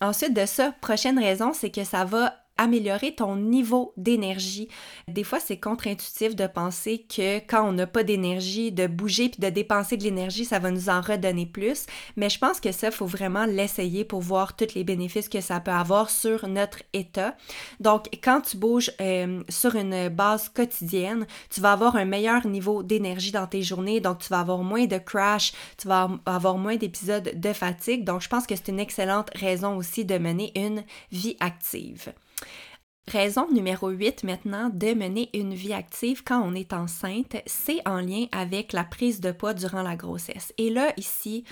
Ensuite 0.00 0.34
de 0.34 0.46
ça, 0.46 0.72
prochaine 0.80 1.18
raison, 1.18 1.52
c'est 1.52 1.70
que 1.70 1.84
ça 1.84 2.04
va 2.04 2.45
améliorer 2.58 3.14
ton 3.14 3.36
niveau 3.36 3.92
d'énergie. 3.96 4.68
Des 5.08 5.24
fois, 5.24 5.40
c'est 5.40 5.58
contre-intuitif 5.58 6.34
de 6.34 6.46
penser 6.46 7.04
que 7.08 7.38
quand 7.38 7.68
on 7.68 7.72
n'a 7.72 7.86
pas 7.86 8.02
d'énergie, 8.02 8.72
de 8.72 8.86
bouger 8.86 9.28
puis 9.28 9.40
de 9.40 9.50
dépenser 9.50 9.96
de 9.96 10.04
l'énergie, 10.04 10.44
ça 10.44 10.58
va 10.58 10.70
nous 10.70 10.88
en 10.88 11.00
redonner 11.00 11.46
plus. 11.46 11.86
Mais 12.16 12.30
je 12.30 12.38
pense 12.38 12.60
que 12.60 12.72
ça, 12.72 12.90
faut 12.90 13.06
vraiment 13.06 13.46
l'essayer 13.46 14.04
pour 14.04 14.20
voir 14.20 14.56
tous 14.56 14.74
les 14.74 14.84
bénéfices 14.84 15.28
que 15.28 15.40
ça 15.40 15.60
peut 15.60 15.70
avoir 15.70 16.10
sur 16.10 16.48
notre 16.48 16.82
état. 16.92 17.36
Donc, 17.80 18.08
quand 18.22 18.40
tu 18.40 18.56
bouges 18.56 18.90
euh, 19.00 19.42
sur 19.48 19.74
une 19.74 20.08
base 20.08 20.48
quotidienne, 20.48 21.26
tu 21.50 21.60
vas 21.60 21.72
avoir 21.72 21.96
un 21.96 22.04
meilleur 22.04 22.46
niveau 22.46 22.82
d'énergie 22.82 23.32
dans 23.32 23.46
tes 23.46 23.62
journées. 23.62 24.00
Donc, 24.00 24.18
tu 24.18 24.28
vas 24.28 24.40
avoir 24.40 24.62
moins 24.62 24.86
de 24.86 24.98
crash, 24.98 25.52
tu 25.76 25.88
vas 25.88 26.10
avoir 26.24 26.56
moins 26.56 26.76
d'épisodes 26.76 27.32
de 27.34 27.52
fatigue. 27.52 28.04
Donc, 28.04 28.22
je 28.22 28.28
pense 28.28 28.46
que 28.46 28.56
c'est 28.56 28.68
une 28.68 28.80
excellente 28.80 29.30
raison 29.34 29.76
aussi 29.76 30.04
de 30.04 30.18
mener 30.18 30.52
une 30.54 30.84
vie 31.12 31.36
active. 31.40 32.12
Raison 33.12 33.46
numéro 33.52 33.88
8 33.90 34.24
maintenant 34.24 34.68
de 34.68 34.92
mener 34.92 35.30
une 35.32 35.54
vie 35.54 35.72
active 35.72 36.24
quand 36.24 36.42
on 36.42 36.56
est 36.56 36.72
enceinte, 36.72 37.36
c'est 37.46 37.80
en 37.86 38.00
lien 38.00 38.26
avec 38.32 38.72
la 38.72 38.82
prise 38.82 39.20
de 39.20 39.30
poids 39.30 39.54
durant 39.54 39.82
la 39.82 39.94
grossesse. 39.94 40.52
Et 40.58 40.70
là, 40.70 40.92
ici, 40.96 41.44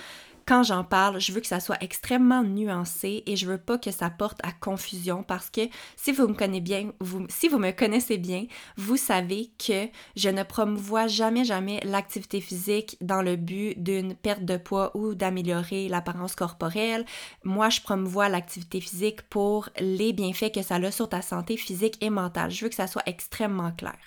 quand 0.47 0.61
j'en 0.61 0.83
parle, 0.83 1.19
je 1.19 1.31
veux 1.31 1.41
que 1.41 1.47
ça 1.47 1.59
soit 1.59 1.81
extrêmement 1.81 2.43
nuancé 2.43 3.23
et 3.25 3.35
je 3.35 3.47
veux 3.47 3.57
pas 3.57 3.79
que 3.79 3.89
ça 3.89 4.11
porte 4.11 4.39
à 4.43 4.51
confusion 4.51 5.23
parce 5.23 5.49
que 5.49 5.61
si 5.95 6.11
vous 6.11 6.27
me 6.27 6.35
connaissez 6.35 6.61
bien, 6.61 6.91
vous, 6.99 7.25
si 7.29 7.47
vous 7.47 7.57
me 7.57 7.71
connaissez 7.71 8.17
bien, 8.17 8.45
vous 8.77 8.97
savez 8.97 9.49
que 9.57 9.87
je 10.15 10.29
ne 10.29 10.43
promouvois 10.43 11.07
jamais, 11.07 11.45
jamais 11.45 11.79
l'activité 11.83 12.41
physique 12.41 12.95
dans 13.01 13.23
le 13.23 13.37
but 13.37 13.81
d'une 13.81 14.13
perte 14.13 14.45
de 14.45 14.57
poids 14.57 14.95
ou 14.95 15.15
d'améliorer 15.15 15.89
l'apparence 15.89 16.35
corporelle. 16.35 17.05
Moi, 17.43 17.69
je 17.69 17.81
promouvois 17.81 18.29
l'activité 18.29 18.81
physique 18.81 19.23
pour 19.23 19.69
les 19.79 20.13
bienfaits 20.13 20.51
que 20.53 20.61
ça 20.61 20.75
a 20.75 20.91
sur 20.91 21.09
ta 21.09 21.23
santé 21.23 21.57
physique 21.57 21.97
et 22.01 22.11
mentale. 22.11 22.51
Je 22.51 22.65
veux 22.65 22.69
que 22.69 22.75
ça 22.75 22.87
soit 22.87 23.07
extrêmement 23.07 23.71
clair. 23.71 23.97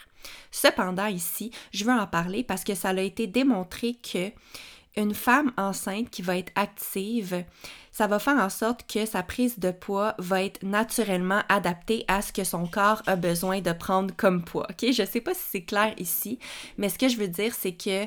Cependant, 0.50 1.06
ici, 1.06 1.50
je 1.72 1.84
veux 1.84 1.92
en 1.92 2.06
parler 2.06 2.44
parce 2.44 2.64
que 2.64 2.74
ça 2.74 2.90
a 2.90 3.00
été 3.00 3.26
démontré 3.26 3.94
que 3.94 4.30
une 4.98 5.14
femme 5.14 5.52
enceinte 5.56 6.10
qui 6.10 6.22
va 6.22 6.36
être 6.36 6.52
active, 6.56 7.44
ça 7.92 8.06
va 8.06 8.18
faire 8.18 8.36
en 8.36 8.50
sorte 8.50 8.84
que 8.92 9.06
sa 9.06 9.22
prise 9.22 9.58
de 9.58 9.70
poids 9.70 10.14
va 10.18 10.42
être 10.42 10.62
naturellement 10.62 11.42
adaptée 11.48 12.04
à 12.08 12.20
ce 12.20 12.32
que 12.32 12.44
son 12.44 12.66
corps 12.66 13.02
a 13.06 13.16
besoin 13.16 13.60
de 13.60 13.72
prendre 13.72 14.14
comme 14.16 14.44
poids. 14.44 14.66
OK? 14.70 14.92
Je 14.92 15.04
sais 15.04 15.20
pas 15.20 15.34
si 15.34 15.42
c'est 15.50 15.64
clair 15.64 15.94
ici, 15.98 16.38
mais 16.76 16.88
ce 16.88 16.98
que 16.98 17.08
je 17.08 17.16
veux 17.16 17.28
dire, 17.28 17.54
c'est 17.54 17.72
que, 17.72 18.06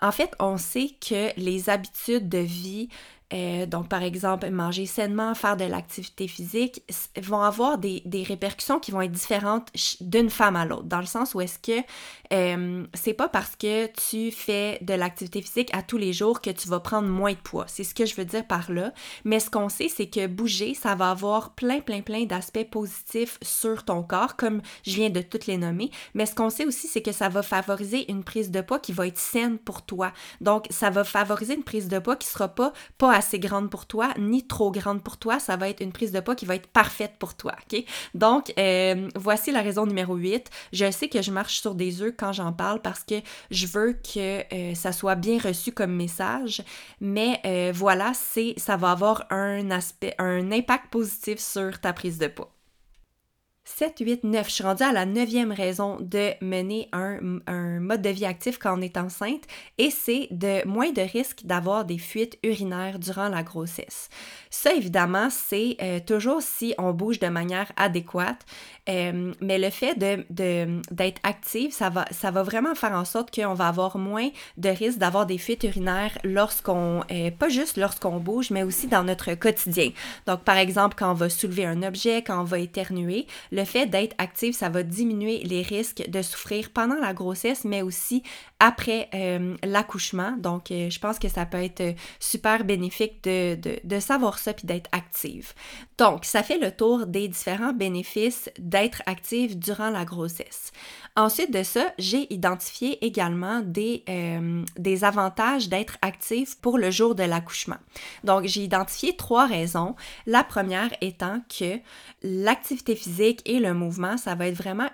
en 0.00 0.12
fait, 0.12 0.32
on 0.38 0.58
sait 0.58 0.90
que 1.00 1.38
les 1.38 1.70
habitudes 1.70 2.28
de 2.28 2.38
vie 2.38 2.88
euh, 3.32 3.66
donc, 3.66 3.88
par 3.88 4.02
exemple, 4.02 4.48
manger 4.50 4.86
sainement, 4.86 5.34
faire 5.34 5.56
de 5.56 5.64
l'activité 5.64 6.28
physique, 6.28 6.82
vont 7.20 7.40
avoir 7.40 7.78
des, 7.78 8.02
répercussions 8.26 8.78
qui 8.78 8.92
vont 8.92 9.02
être 9.02 9.12
différentes 9.12 9.68
d'une 10.00 10.30
femme 10.30 10.56
à 10.56 10.64
l'autre, 10.64 10.84
dans 10.84 11.00
le 11.00 11.06
sens 11.06 11.34
où 11.34 11.40
est-ce 11.40 11.58
que 11.58 11.84
euh, 12.32 12.84
c'est 12.94 13.12
pas 13.12 13.28
parce 13.28 13.54
que 13.56 13.86
tu 13.86 14.30
fais 14.30 14.78
de 14.80 14.94
l'activité 14.94 15.42
physique 15.42 15.70
à 15.72 15.82
tous 15.82 15.96
les 15.96 16.12
jours 16.12 16.40
que 16.40 16.50
tu 16.50 16.68
vas 16.68 16.80
prendre 16.80 17.08
moins 17.08 17.32
de 17.32 17.38
poids. 17.38 17.66
C'est 17.68 17.84
ce 17.84 17.94
que 17.94 18.06
je 18.06 18.14
veux 18.14 18.24
dire 18.24 18.46
par 18.46 18.70
là. 18.70 18.92
Mais 19.24 19.40
ce 19.40 19.50
qu'on 19.50 19.68
sait, 19.68 19.88
c'est 19.88 20.08
que 20.08 20.26
bouger, 20.26 20.74
ça 20.74 20.94
va 20.94 21.10
avoir 21.10 21.54
plein, 21.54 21.80
plein, 21.80 22.00
plein 22.00 22.24
d'aspects 22.24 22.68
positifs 22.70 23.38
sur 23.42 23.84
ton 23.84 24.02
corps, 24.02 24.36
comme 24.36 24.62
je 24.84 24.94
viens 24.94 25.10
de 25.10 25.20
toutes 25.20 25.46
les 25.46 25.56
nommer. 25.56 25.90
Mais 26.14 26.26
ce 26.26 26.34
qu'on 26.34 26.50
sait 26.50 26.66
aussi, 26.66 26.88
c'est 26.88 27.02
que 27.02 27.12
ça 27.12 27.28
va 27.28 27.42
favoriser 27.42 28.10
une 28.10 28.24
prise 28.24 28.50
de 28.50 28.60
poids 28.60 28.78
qui 28.78 28.92
va 28.92 29.06
être 29.06 29.18
saine 29.18 29.58
pour 29.58 29.82
toi. 29.82 30.12
Donc, 30.40 30.66
ça 30.70 30.90
va 30.90 31.04
favoriser 31.04 31.54
une 31.54 31.64
prise 31.64 31.88
de 31.88 31.98
poids 31.98 32.16
qui 32.16 32.28
sera 32.28 32.48
pas 32.48 32.72
assez 33.16 33.38
grande 33.38 33.70
pour 33.70 33.86
toi, 33.86 34.12
ni 34.18 34.46
trop 34.46 34.70
grande 34.70 35.02
pour 35.02 35.16
toi. 35.16 35.40
Ça 35.40 35.56
va 35.56 35.68
être 35.68 35.80
une 35.80 35.92
prise 35.92 36.12
de 36.12 36.20
poids 36.20 36.34
qui 36.34 36.44
va 36.44 36.54
être 36.54 36.68
parfaite 36.68 37.14
pour 37.18 37.34
toi, 37.34 37.54
OK? 37.72 37.82
Donc, 38.14 38.52
euh, 38.58 39.08
voici 39.16 39.50
la 39.50 39.62
raison 39.62 39.86
numéro 39.86 40.14
8. 40.14 40.50
Je 40.72 40.90
sais 40.90 41.08
que 41.08 41.22
je 41.22 41.30
marche 41.30 41.60
sur 41.60 41.74
des 41.74 42.02
œufs 42.02 42.14
quand 42.16 42.32
j'en 42.32 42.52
parle 42.52 42.80
parce 42.82 43.02
que 43.02 43.16
je 43.50 43.66
veux 43.66 43.94
que 43.94 44.42
euh, 44.54 44.74
ça 44.74 44.92
soit 44.92 45.14
bien 45.14 45.38
reçu 45.38 45.72
comme 45.72 45.92
message, 45.92 46.62
mais 47.00 47.40
euh, 47.46 47.72
voilà, 47.74 48.12
c'est 48.14 48.54
ça 48.58 48.76
va 48.76 48.90
avoir 48.90 49.24
un 49.30 49.70
aspect, 49.70 50.14
un 50.18 50.52
impact 50.52 50.90
positif 50.90 51.38
sur 51.38 51.80
ta 51.80 51.92
prise 51.92 52.18
de 52.18 52.26
poids. 52.26 52.55
7, 53.68 53.98
8, 53.98 54.24
9. 54.24 54.48
Je 54.48 54.52
suis 54.52 54.62
rendue 54.62 54.84
à 54.84 54.92
la 54.92 55.04
neuvième 55.04 55.50
raison 55.50 55.98
de 56.00 56.30
mener 56.40 56.88
un, 56.92 57.18
mode 57.80 58.00
de 58.00 58.10
vie 58.10 58.24
actif 58.24 58.58
quand 58.58 58.78
on 58.78 58.80
est 58.80 58.96
enceinte 58.96 59.42
et 59.76 59.90
c'est 59.90 60.28
de 60.30 60.66
moins 60.66 60.92
de 60.92 61.02
risques 61.02 61.44
d'avoir 61.44 61.84
des 61.84 61.98
fuites 61.98 62.38
urinaires 62.44 63.00
durant 63.00 63.28
la 63.28 63.42
grossesse. 63.42 64.08
Ça, 64.58 64.72
évidemment, 64.72 65.28
c'est 65.28 65.76
euh, 65.82 66.00
toujours 66.00 66.40
si 66.40 66.74
on 66.78 66.92
bouge 66.92 67.18
de 67.18 67.26
manière 67.26 67.70
adéquate, 67.76 68.40
euh, 68.88 69.34
mais 69.42 69.58
le 69.58 69.68
fait 69.68 69.98
d'être 69.98 70.24
de, 70.30 70.80
active, 71.24 71.72
ça 71.72 71.90
va, 71.90 72.06
ça 72.10 72.30
va 72.30 72.42
vraiment 72.42 72.74
faire 72.74 72.92
en 72.92 73.04
sorte 73.04 73.34
qu'on 73.34 73.52
va 73.52 73.68
avoir 73.68 73.98
moins 73.98 74.30
de 74.56 74.70
risques 74.70 74.96
d'avoir 74.96 75.26
des 75.26 75.36
fuites 75.36 75.62
urinaires 75.64 76.16
lorsqu'on, 76.24 77.02
euh, 77.10 77.30
pas 77.30 77.50
juste 77.50 77.76
lorsqu'on 77.76 78.16
bouge, 78.16 78.50
mais 78.50 78.62
aussi 78.62 78.86
dans 78.86 79.04
notre 79.04 79.34
quotidien. 79.34 79.90
Donc, 80.26 80.42
par 80.42 80.56
exemple, 80.56 80.96
quand 80.98 81.10
on 81.10 81.14
va 81.14 81.28
soulever 81.28 81.66
un 81.66 81.82
objet, 81.82 82.22
quand 82.22 82.40
on 82.40 82.44
va 82.44 82.58
éternuer, 82.58 83.26
le 83.52 83.64
fait 83.64 83.84
d'être 83.84 84.14
active, 84.16 84.54
ça 84.54 84.70
va 84.70 84.82
diminuer 84.82 85.40
les 85.44 85.60
risques 85.60 86.08
de 86.08 86.22
souffrir 86.22 86.70
pendant 86.70 86.98
la 86.98 87.12
grossesse, 87.12 87.66
mais 87.66 87.82
aussi 87.82 88.22
après 88.58 89.10
l'accouchement. 89.62 90.34
Donc, 90.38 90.68
je 90.70 90.98
pense 90.98 91.18
que 91.18 91.28
ça 91.28 91.44
peut 91.44 91.62
être 91.62 91.94
super 92.20 92.64
bénéfique 92.64 93.22
de, 93.22 93.56
de, 93.56 93.78
de 93.84 94.00
savoir 94.00 94.38
ça 94.45 94.45
puis 94.52 94.66
d'être 94.66 94.88
active. 94.92 95.52
Donc, 95.98 96.24
ça 96.24 96.42
fait 96.42 96.58
le 96.58 96.70
tour 96.70 97.06
des 97.06 97.28
différents 97.28 97.72
bénéfices 97.72 98.50
d'être 98.58 99.02
active 99.06 99.58
durant 99.58 99.90
la 99.90 100.04
grossesse. 100.04 100.72
Ensuite 101.18 101.50
de 101.50 101.62
ça, 101.62 101.94
j'ai 101.96 102.30
identifié 102.30 103.02
également 103.02 103.60
des, 103.60 104.04
euh, 104.06 104.62
des 104.76 105.02
avantages 105.02 105.70
d'être 105.70 105.96
active 106.02 106.58
pour 106.60 106.76
le 106.76 106.90
jour 106.90 107.14
de 107.14 107.22
l'accouchement. 107.22 107.78
Donc, 108.22 108.44
j'ai 108.44 108.62
identifié 108.62 109.16
trois 109.16 109.46
raisons. 109.46 109.96
La 110.26 110.44
première 110.44 110.90
étant 111.00 111.40
que 111.48 111.78
l'activité 112.22 112.94
physique 112.94 113.40
et 113.46 113.60
le 113.60 113.72
mouvement, 113.72 114.18
ça 114.18 114.34
va 114.34 114.48
être 114.48 114.56
vraiment 114.56 114.88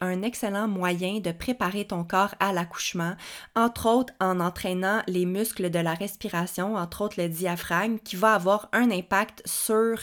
un 0.00 0.22
excellent 0.22 0.66
moyen 0.66 1.20
de 1.20 1.30
préparer 1.30 1.84
ton 1.84 2.02
corps 2.02 2.34
à 2.40 2.52
l'accouchement, 2.52 3.14
entre 3.54 3.86
autres 3.86 4.12
en 4.20 4.40
entraînant 4.40 5.02
les 5.06 5.26
muscles 5.26 5.70
de 5.70 5.78
la 5.78 5.94
respiration, 5.94 6.74
entre 6.74 7.02
autres 7.02 7.20
le 7.22 7.28
diaphragme, 7.28 7.98
qui 8.00 8.16
va 8.16 8.34
avoir 8.34 8.68
un 8.72 8.90
impact 8.90 9.42
sur 9.44 9.96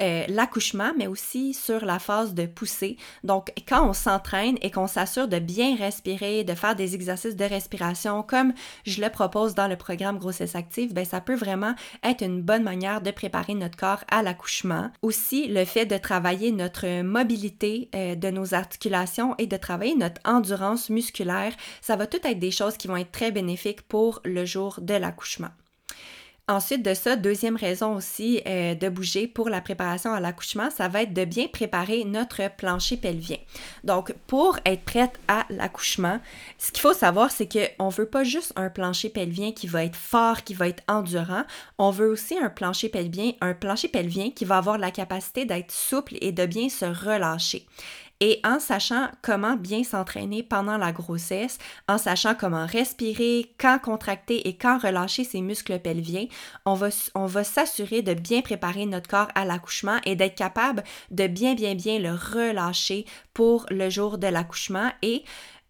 euh, 0.00 0.24
l'accouchement, 0.28 0.92
mais 0.96 1.08
aussi 1.08 1.52
sur 1.52 1.84
la 1.84 1.98
phase 1.98 2.32
de 2.32 2.46
poussée. 2.46 2.96
Donc, 3.24 3.52
quand 3.66 3.88
on 3.88 3.92
s'entraîne 3.92 4.56
et 4.62 4.70
qu'on 4.70 4.86
s'assure 4.86 5.15
de 5.24 5.38
bien 5.38 5.76
respirer, 5.76 6.44
de 6.44 6.54
faire 6.54 6.76
des 6.76 6.94
exercices 6.94 7.36
de 7.36 7.44
respiration 7.44 8.22
comme 8.22 8.52
je 8.84 9.00
le 9.00 9.08
propose 9.08 9.54
dans 9.54 9.68
le 9.68 9.76
programme 9.76 10.18
Grossesse 10.18 10.54
Active, 10.54 10.92
ben 10.92 11.06
ça 11.06 11.22
peut 11.22 11.34
vraiment 11.34 11.74
être 12.02 12.22
une 12.22 12.42
bonne 12.42 12.62
manière 12.62 13.00
de 13.00 13.10
préparer 13.10 13.54
notre 13.54 13.76
corps 13.76 14.04
à 14.10 14.22
l'accouchement. 14.22 14.90
Aussi, 15.00 15.48
le 15.48 15.64
fait 15.64 15.86
de 15.86 15.96
travailler 15.96 16.52
notre 16.52 17.02
mobilité 17.02 17.88
euh, 17.94 18.14
de 18.14 18.28
nos 18.28 18.52
articulations 18.52 19.34
et 19.38 19.46
de 19.46 19.56
travailler 19.56 19.96
notre 19.96 20.20
endurance 20.24 20.90
musculaire, 20.90 21.52
ça 21.80 21.96
va 21.96 22.06
tout 22.06 22.20
être 22.24 22.38
des 22.38 22.50
choses 22.50 22.76
qui 22.76 22.88
vont 22.88 22.96
être 22.96 23.12
très 23.12 23.30
bénéfiques 23.30 23.82
pour 23.82 24.20
le 24.24 24.44
jour 24.44 24.78
de 24.82 24.94
l'accouchement. 24.94 25.50
Ensuite 26.48 26.84
de 26.84 26.94
ça, 26.94 27.16
deuxième 27.16 27.56
raison 27.56 27.96
aussi 27.96 28.40
euh, 28.46 28.76
de 28.76 28.88
bouger 28.88 29.26
pour 29.26 29.48
la 29.48 29.60
préparation 29.60 30.12
à 30.12 30.20
l'accouchement, 30.20 30.70
ça 30.70 30.86
va 30.86 31.02
être 31.02 31.12
de 31.12 31.24
bien 31.24 31.48
préparer 31.48 32.04
notre 32.04 32.40
plancher 32.56 32.96
pelvien. 32.96 33.38
Donc, 33.82 34.14
pour 34.28 34.56
être 34.64 34.84
prête 34.84 35.18
à 35.26 35.44
l'accouchement, 35.50 36.20
ce 36.58 36.70
qu'il 36.70 36.82
faut 36.82 36.92
savoir, 36.92 37.32
c'est 37.32 37.48
qu'on 37.48 37.88
ne 37.88 37.92
veut 37.92 38.06
pas 38.06 38.22
juste 38.22 38.52
un 38.54 38.70
plancher 38.70 39.08
pelvien 39.08 39.50
qui 39.50 39.66
va 39.66 39.82
être 39.82 39.96
fort, 39.96 40.44
qui 40.44 40.54
va 40.54 40.68
être 40.68 40.84
endurant. 40.86 41.42
On 41.78 41.90
veut 41.90 42.08
aussi 42.08 42.38
un 42.38 42.48
plancher 42.48 42.90
pelvien, 42.90 43.32
un 43.40 43.52
plancher 43.52 43.88
pelvien 43.88 44.30
qui 44.30 44.44
va 44.44 44.58
avoir 44.58 44.78
la 44.78 44.92
capacité 44.92 45.46
d'être 45.46 45.72
souple 45.72 46.14
et 46.20 46.30
de 46.30 46.46
bien 46.46 46.68
se 46.68 46.84
relâcher. 46.84 47.66
Et 48.20 48.40
en 48.44 48.58
sachant 48.60 49.08
comment 49.22 49.56
bien 49.56 49.84
s'entraîner 49.84 50.42
pendant 50.42 50.78
la 50.78 50.92
grossesse, 50.92 51.58
en 51.88 51.98
sachant 51.98 52.34
comment 52.34 52.64
respirer, 52.64 53.52
quand 53.58 53.78
contracter 53.78 54.48
et 54.48 54.56
quand 54.56 54.78
relâcher 54.78 55.24
ses 55.24 55.42
muscles 55.42 55.78
pelviens, 55.78 56.26
on 56.64 56.74
va, 56.74 57.44
s'assurer 57.44 58.02
de 58.02 58.14
bien 58.14 58.40
préparer 58.40 58.86
notre 58.86 59.08
corps 59.08 59.28
à 59.34 59.44
l'accouchement 59.44 59.98
et 60.04 60.16
d'être 60.16 60.34
capable 60.34 60.82
de 61.10 61.26
bien, 61.26 61.54
bien, 61.54 61.74
bien 61.74 61.98
le 61.98 62.12
relâcher 62.12 63.04
pour 63.34 63.66
le 63.70 63.90
jour 63.90 64.16
de 64.16 64.28
l'accouchement. 64.28 64.90
Et 65.02 65.22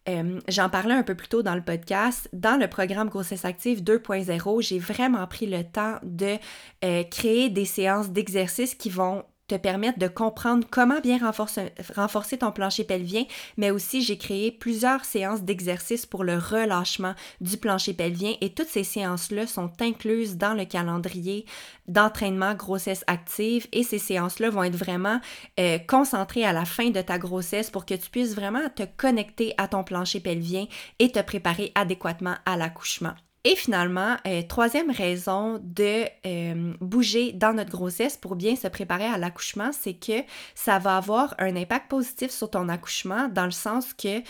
euh, 0.09 0.41
j'en 0.49 0.71
parlais 0.71 0.95
un 0.95 1.03
peu 1.03 1.17
plus 1.17 1.29
tôt 1.29 1.43
dans 1.43 1.57
le 1.57 1.65
podcast. 1.65 2.29
Dans 2.33 2.59
le 2.61 2.69
programme 2.69 3.09
Grossesse 3.09 3.45
Active 3.45 3.83
2.0, 3.83 4.63
j'ai 4.63 4.79
vraiment 4.79 5.27
pris 5.27 5.47
le 5.47 5.65
temps 5.65 5.97
de 6.05 6.37
euh, 6.85 7.03
créer 7.05 7.51
des 7.51 7.65
séances 7.65 8.11
d'exercice 8.11 8.77
qui 8.77 8.89
vont 8.89 9.25
te 9.49 9.55
permettre 9.55 9.99
de 9.99 10.09
comprendre 10.09 10.67
comment 10.71 11.01
bien 11.01 11.19
renforcer, 11.19 12.39
ton 12.39 12.53
plancher 12.53 12.85
pelvien, 12.85 13.25
mais 13.57 13.71
aussi 13.71 14.03
j'ai 14.03 14.19
créé 14.19 14.51
plusieurs 14.51 15.05
séances 15.05 15.43
d'exercice 15.43 16.07
pour 16.07 16.25
le 16.25 16.37
relâchement 16.39 17.15
du 17.41 17.57
plancher 17.57 17.95
pelvien 17.95 18.35
et 18.41 18.53
toutes 18.53 18.69
ces 18.69 18.85
séances-là 18.85 19.47
sont 19.47 19.71
incluses 19.81 20.37
dans 20.37 20.55
le 20.55 20.65
calendrier 20.65 21.45
d'entraînement 21.87 22.55
grossesse 22.55 23.05
active 23.07 23.67
et 23.73 23.83
ces 23.83 23.99
séances-là 23.99 24.51
vont 24.51 24.65
être 24.65 24.77
vraiment 24.77 25.21
euh, 25.61 25.79
concentrées 25.79 26.45
à 26.45 26.53
la 26.53 26.65
fin 26.65 26.91
de 26.91 27.01
ta 27.01 27.19
grossesse 27.19 27.71
pour 27.71 27.87
que 27.87 27.95
tu 27.95 28.11
puisses 28.11 28.35
vraiment 28.35 28.69
te 28.75 28.83
connecter 28.97 29.55
à 29.59 29.69
ton 29.69 29.85
plancher 29.85 30.21
pelvien 30.21 30.67
et 30.99 31.13
te 31.13 31.21
préparer 31.21 31.73
adéquatement 31.75 32.35
à 32.45 32.57
l'accouchement. 32.57 33.15
Et 33.49 33.55
finalement, 33.55 34.17
euh, 34.27 34.43
troisième 34.43 34.91
raison 34.91 35.61
de 35.63 36.05
euh, 36.27 36.75
bouger 36.81 37.33
dans 37.33 37.53
notre 37.53 37.71
grossesse 37.71 38.17
pour 38.17 38.35
bien 38.35 38.57
se 38.57 38.67
préparer 38.67 39.05
à 39.05 39.19
l'accouchement, 39.19 39.71
c'est 39.71 39.95
que 39.95 40.25
ça 40.57 40.81
va 40.81 40.97
avoir 40.97 41.33
un 41.39 41.55
impact 41.55 41.89
positif 41.89 42.33
sur 42.33 42.51
ton 42.51 42.69
accouchement 42.69 43.29
dans 43.29 43.45
le 43.45 43.53
sens 43.53 43.95
que 43.95 44.21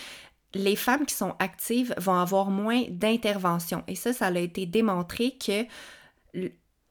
les 0.53 0.75
femmes 0.75 1.07
qui 1.07 1.15
sont 1.15 1.33
actives 1.39 1.95
vont 1.97 2.13
avoir 2.13 2.51
moins 2.51 2.83
d'interventions. 2.91 3.83
Et 3.87 3.95
ça, 3.95 4.13
ça 4.13 4.27
a 4.27 4.37
été 4.37 4.67
démontré 4.67 5.35
que 5.43 5.65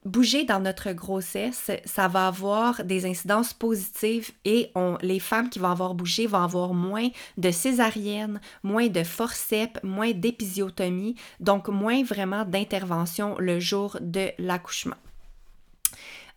bouger 0.07 0.45
dans 0.45 0.61
notre 0.61 0.93
grossesse, 0.93 1.71
ça 1.85 2.09
va 2.09 2.29
avoir 2.29 2.85
des 2.85 3.05
incidences 3.07 3.53
positives 3.53 4.31
et 4.45 4.71
les 5.03 5.19
femmes 5.19 5.51
qui 5.51 5.59
vont 5.59 5.71
avoir 5.71 5.95
bougé 5.95 6.27
vont 6.27 6.43
avoir 6.43 6.73
moins 6.73 7.09
de 7.37 7.51
césarienne, 7.51 8.41
moins 8.63 8.87
de 8.87 9.03
forceps, 9.03 9.83
moins 9.83 10.13
d'épisiotomie, 10.13 11.17
donc 11.41 11.69
moins 11.69 12.03
vraiment 12.05 12.45
d'intervention 12.45 13.37
le 13.39 13.61
jour 13.61 13.99
de 14.01 14.31
l'accouchement. 14.39 14.97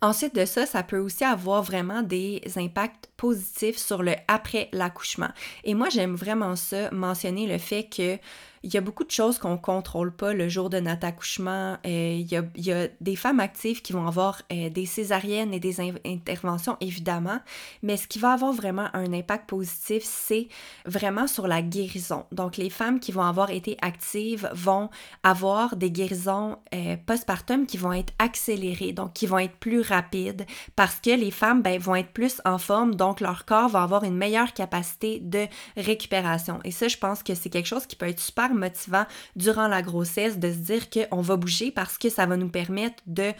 Ensuite 0.01 0.33
de 0.33 0.45
ça, 0.45 0.65
ça 0.65 0.81
peut 0.81 0.97
aussi 0.97 1.25
avoir 1.25 1.61
vraiment 1.61 2.01
des 2.01 2.41
impacts 2.55 3.09
positifs 3.17 3.77
sur 3.77 4.01
le 4.01 4.13
après 4.29 4.69
l'accouchement. 4.71 5.27
Et 5.65 5.73
moi, 5.73 5.89
j'aime 5.89 6.15
vraiment 6.15 6.55
ça, 6.55 6.89
mentionner 6.91 7.47
le 7.47 7.57
fait 7.57 7.83
que 7.83 8.17
il 8.63 8.73
y 8.73 8.77
a 8.77 8.81
beaucoup 8.81 9.03
de 9.03 9.11
choses 9.11 9.39
qu'on 9.39 9.57
contrôle 9.57 10.11
pas 10.11 10.33
le 10.33 10.49
jour 10.49 10.69
de 10.69 10.79
notre 10.79 11.05
accouchement. 11.05 11.77
Euh, 11.85 12.17
il, 12.19 12.31
y 12.31 12.71
a, 12.71 12.87
des 12.99 13.15
femmes 13.15 13.39
actives 13.39 13.81
qui 13.81 13.93
vont 13.93 14.07
avoir 14.07 14.41
euh, 14.51 14.69
des 14.69 14.85
césariennes 14.85 15.53
et 15.53 15.59
des 15.59 15.79
interventions, 16.05 16.77
évidemment, 16.81 17.39
mais 17.83 17.97
ce 17.97 18.07
qui 18.07 18.19
va 18.19 18.33
avoir 18.33 18.51
vraiment 18.53 18.87
un 18.93 19.13
impact 19.13 19.49
positif, 19.49 20.03
c'est 20.03 20.47
vraiment 20.85 21.27
sur 21.27 21.47
la 21.47 21.61
guérison. 21.61 22.25
Donc, 22.31 22.57
les 22.57 22.69
femmes 22.69 22.99
qui 22.99 23.11
vont 23.11 23.23
avoir 23.23 23.49
été 23.49 23.77
actives 23.81 24.49
vont 24.53 24.89
avoir 25.23 25.75
des 25.75 25.91
guérisons 25.91 26.57
euh, 26.73 26.97
postpartum 27.05 27.65
qui 27.65 27.77
vont 27.77 27.93
être 27.93 28.13
accélérées, 28.19 28.91
donc 28.91 29.13
qui 29.13 29.25
vont 29.25 29.39
être 29.39 29.55
plus 29.55 29.81
rapides, 29.81 30.45
parce 30.75 30.99
que 30.99 31.11
les 31.11 31.31
femmes 31.31 31.61
ben, 31.61 31.79
vont 31.79 31.95
être 31.95 32.11
plus 32.11 32.41
en 32.45 32.57
forme, 32.57 32.95
donc 32.95 33.21
leur 33.21 33.45
corps 33.45 33.69
va 33.69 33.83
avoir 33.83 34.03
une 34.03 34.17
meilleure 34.17 34.53
capacité 34.53 35.19
de 35.19 35.45
récupération. 35.77 36.59
Et 36.63 36.71
ça, 36.71 36.87
je 36.87 36.97
pense 36.97 37.23
que 37.23 37.35
c'est 37.35 37.49
quelque 37.49 37.67
chose 37.67 37.85
qui 37.85 37.95
peut 37.95 38.07
être 38.07 38.19
super 38.19 38.48
motivant 38.53 39.05
durant 39.35 39.67
la 39.67 39.81
grossesse 39.81 40.39
de 40.39 40.51
se 40.51 40.57
dire 40.57 40.89
qu'on 40.89 41.21
va 41.21 41.35
bouger 41.35 41.71
parce 41.71 41.97
que 41.97 42.09
ça 42.09 42.25
va 42.25 42.37
nous 42.37 42.49
permettre 42.49 43.01
de, 43.07 43.31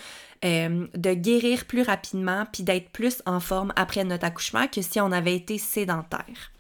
euh, 0.46 0.88
de 0.96 1.14
guérir 1.14 1.66
plus 1.66 1.82
rapidement 1.82 2.46
puis 2.52 2.64
d'être 2.64 2.90
plus 2.90 3.22
en 3.26 3.40
forme 3.40 3.74
après 3.76 4.04
notre 4.04 4.26
accouchement 4.26 4.68
que 4.68 4.82
si 4.82 5.00
on 5.00 5.12
avait 5.12 5.36
été 5.36 5.58
sédentaire. 5.58 6.52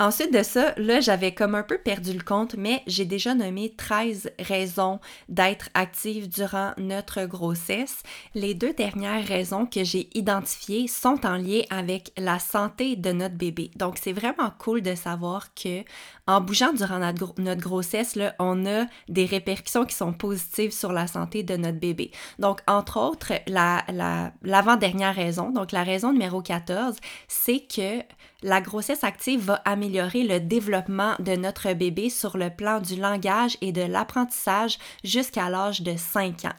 Ensuite 0.00 0.32
de 0.32 0.42
ça, 0.42 0.72
là, 0.78 1.00
j'avais 1.00 1.34
comme 1.34 1.54
un 1.54 1.62
peu 1.62 1.76
perdu 1.76 2.14
le 2.14 2.24
compte, 2.24 2.54
mais 2.54 2.82
j'ai 2.86 3.04
déjà 3.04 3.34
nommé 3.34 3.74
13 3.76 4.30
raisons 4.38 4.98
d'être 5.28 5.68
active 5.74 6.26
durant 6.26 6.72
notre 6.78 7.26
grossesse. 7.26 8.02
Les 8.34 8.54
deux 8.54 8.72
dernières 8.72 9.26
raisons 9.26 9.66
que 9.66 9.84
j'ai 9.84 10.08
identifiées 10.14 10.88
sont 10.88 11.26
en 11.26 11.36
lien 11.36 11.60
avec 11.68 12.12
la 12.16 12.38
santé 12.38 12.96
de 12.96 13.12
notre 13.12 13.34
bébé. 13.34 13.72
Donc, 13.76 13.98
c'est 14.00 14.14
vraiment 14.14 14.50
cool 14.58 14.80
de 14.80 14.94
savoir 14.94 15.52
que 15.52 15.84
en 16.30 16.40
bougeant 16.40 16.72
durant 16.72 16.98
notre, 16.98 17.60
grossesse, 17.60 18.16
on 18.38 18.64
a 18.64 18.86
des 19.08 19.24
répercussions 19.24 19.84
qui 19.84 19.96
sont 19.96 20.12
positives 20.12 20.72
sur 20.72 20.92
la 20.92 21.06
santé 21.06 21.42
de 21.42 21.56
notre 21.56 21.78
bébé. 21.78 22.12
Donc, 22.38 22.60
entre 22.68 23.00
autres, 23.00 23.32
l'avant-dernière 23.48 25.14
la, 25.16 25.24
raison, 25.24 25.50
donc 25.50 25.72
la 25.72 25.82
raison 25.82 26.12
numéro 26.12 26.40
14, 26.40 26.96
c'est 27.26 27.60
que 27.60 28.02
la 28.42 28.60
grossesse 28.60 29.02
active 29.02 29.40
va 29.40 29.54
améliorer 29.64 30.22
le 30.22 30.38
développement 30.38 31.14
de 31.18 31.34
notre 31.34 31.72
bébé 31.72 32.10
sur 32.10 32.36
le 32.36 32.50
plan 32.50 32.80
du 32.80 32.94
langage 32.94 33.56
et 33.60 33.72
de 33.72 33.82
l'apprentissage 33.82 34.78
jusqu'à 35.02 35.50
l'âge 35.50 35.82
de 35.82 35.96
5 35.96 36.44
ans. 36.44 36.56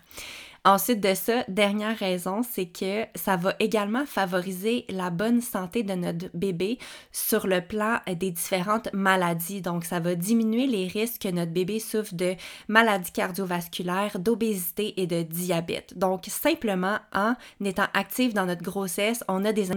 Ensuite 0.64 1.00
de 1.00 1.16
ça, 1.16 1.44
dernière 1.48 1.98
raison, 1.98 2.44
c'est 2.44 2.68
que 2.68 3.06
ça 3.16 3.36
va 3.36 3.56
également 3.60 4.06
favoriser 4.06 4.86
la 4.90 5.10
bonne 5.10 5.42
santé 5.42 5.82
de 5.82 5.94
notre 5.94 6.28
bébé 6.36 6.78
sur 7.12 7.48
le 7.48 7.62
plan 7.62 8.00
des 8.06 8.30
différentes 8.30 8.94
maladies. 8.94 9.62
Donc, 9.62 9.86
ça 9.86 10.00
va 10.00 10.14
diminuer 10.14 10.68
les 10.68 10.86
risques 10.86 11.24
que 11.24 11.30
notre 11.30 11.52
bébé 11.52 11.80
souffre 11.80 12.14
de 12.14 12.36
maladies 12.68 13.12
cardiovasculaires, 13.12 14.20
d'obésité 14.20 15.02
et 15.02 15.08
de 15.08 15.24
diabète. 15.24 15.98
Donc, 15.98 16.26
simplement 16.28 17.00
en 17.12 17.34
étant 17.66 17.88
actif 17.96 18.36
dans 18.36 18.46
notre 18.46 18.62
grossesse, 18.62 19.24
on 19.28 19.44
a 19.46 19.54
des 19.54 19.72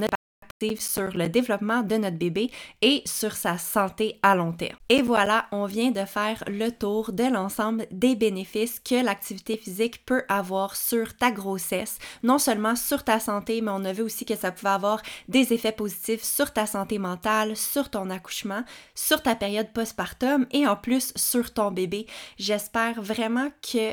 sur 0.78 1.10
le 1.16 1.28
développement 1.28 1.82
de 1.82 1.96
notre 1.96 2.16
bébé 2.16 2.50
et 2.80 3.02
sur 3.04 3.34
sa 3.34 3.58
santé 3.58 4.18
à 4.22 4.34
long 4.34 4.52
terme. 4.52 4.76
Et 4.88 5.02
voilà, 5.02 5.46
on 5.52 5.66
vient 5.66 5.90
de 5.90 6.04
faire 6.04 6.42
le 6.46 6.70
tour 6.70 7.12
de 7.12 7.24
l'ensemble 7.24 7.86
des 7.90 8.14
bénéfices 8.14 8.80
que 8.80 9.04
l'activité 9.04 9.56
physique 9.56 10.04
peut 10.06 10.22
avoir 10.28 10.76
sur 10.76 11.16
ta 11.16 11.30
grossesse, 11.30 11.98
non 12.22 12.38
seulement 12.38 12.76
sur 12.76 13.04
ta 13.04 13.20
santé, 13.20 13.60
mais 13.60 13.72
on 13.72 13.84
a 13.84 13.92
vu 13.92 14.02
aussi 14.02 14.24
que 14.24 14.36
ça 14.36 14.52
pouvait 14.52 14.70
avoir 14.70 15.02
des 15.28 15.52
effets 15.52 15.72
positifs 15.72 16.22
sur 16.22 16.52
ta 16.52 16.66
santé 16.66 16.98
mentale, 16.98 17.56
sur 17.56 17.90
ton 17.90 18.08
accouchement, 18.08 18.62
sur 18.94 19.22
ta 19.22 19.34
période 19.34 19.72
postpartum 19.72 20.46
et 20.52 20.66
en 20.66 20.76
plus 20.76 21.12
sur 21.16 21.52
ton 21.52 21.72
bébé. 21.72 22.06
J'espère 22.38 23.02
vraiment 23.02 23.48
que 23.60 23.92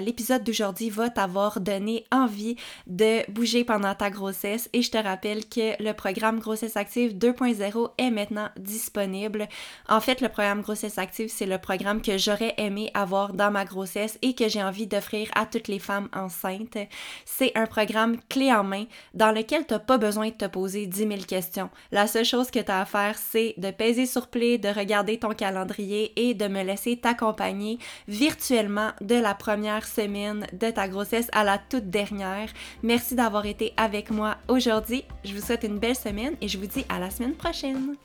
l'épisode 0.00 0.42
d'aujourd'hui 0.42 0.90
va 0.90 1.10
t'avoir 1.10 1.60
donné 1.60 2.04
envie 2.10 2.56
de 2.86 3.30
bouger 3.30 3.64
pendant 3.64 3.94
ta 3.94 4.10
grossesse 4.10 4.68
et 4.72 4.82
je 4.82 4.90
te 4.90 4.98
rappelle 4.98 5.48
que 5.48 5.81
le 5.82 5.92
programme 5.92 6.38
Grossesse 6.38 6.76
Active 6.76 7.16
2.0 7.16 7.90
est 7.98 8.10
maintenant 8.10 8.48
disponible. 8.56 9.48
En 9.88 10.00
fait, 10.00 10.20
le 10.20 10.28
programme 10.28 10.62
Grossesse 10.62 10.98
Active, 10.98 11.28
c'est 11.28 11.46
le 11.46 11.58
programme 11.58 12.00
que 12.00 12.16
j'aurais 12.16 12.54
aimé 12.56 12.90
avoir 12.94 13.32
dans 13.32 13.50
ma 13.50 13.64
grossesse 13.64 14.18
et 14.22 14.34
que 14.34 14.48
j'ai 14.48 14.62
envie 14.62 14.86
d'offrir 14.86 15.28
à 15.34 15.44
toutes 15.44 15.68
les 15.68 15.80
femmes 15.80 16.08
enceintes. 16.14 16.78
C'est 17.24 17.52
un 17.56 17.66
programme 17.66 18.16
clé 18.28 18.52
en 18.52 18.62
main 18.62 18.84
dans 19.14 19.32
lequel 19.32 19.66
tu 19.66 19.74
n'as 19.74 19.80
pas 19.80 19.98
besoin 19.98 20.28
de 20.28 20.34
te 20.34 20.44
poser 20.46 20.86
10 20.86 20.98
000 20.98 21.14
questions. 21.26 21.70
La 21.90 22.06
seule 22.06 22.24
chose 22.24 22.50
que 22.50 22.60
tu 22.60 22.70
as 22.70 22.80
à 22.80 22.84
faire, 22.84 23.16
c'est 23.18 23.54
de 23.58 23.70
peser 23.70 24.06
sur 24.06 24.28
play, 24.28 24.58
de 24.58 24.68
regarder 24.68 25.18
ton 25.18 25.30
calendrier 25.30 26.12
et 26.16 26.34
de 26.34 26.46
me 26.46 26.62
laisser 26.62 26.96
t'accompagner 26.96 27.78
virtuellement 28.06 28.90
de 29.00 29.16
la 29.16 29.34
première 29.34 29.86
semaine 29.86 30.46
de 30.52 30.70
ta 30.70 30.86
grossesse 30.86 31.28
à 31.32 31.42
la 31.42 31.58
toute 31.58 31.90
dernière. 31.90 32.48
Merci 32.82 33.14
d'avoir 33.14 33.46
été 33.46 33.72
avec 33.76 34.10
moi 34.10 34.36
aujourd'hui. 34.48 35.04
Je 35.24 35.34
vous 35.34 35.44
souhaite 35.44 35.64
une 35.64 35.71
belle 35.78 35.96
semaine 35.96 36.34
et 36.40 36.48
je 36.48 36.58
vous 36.58 36.66
dis 36.66 36.84
à 36.88 36.98
la 36.98 37.10
semaine 37.10 37.34
prochaine. 37.34 37.96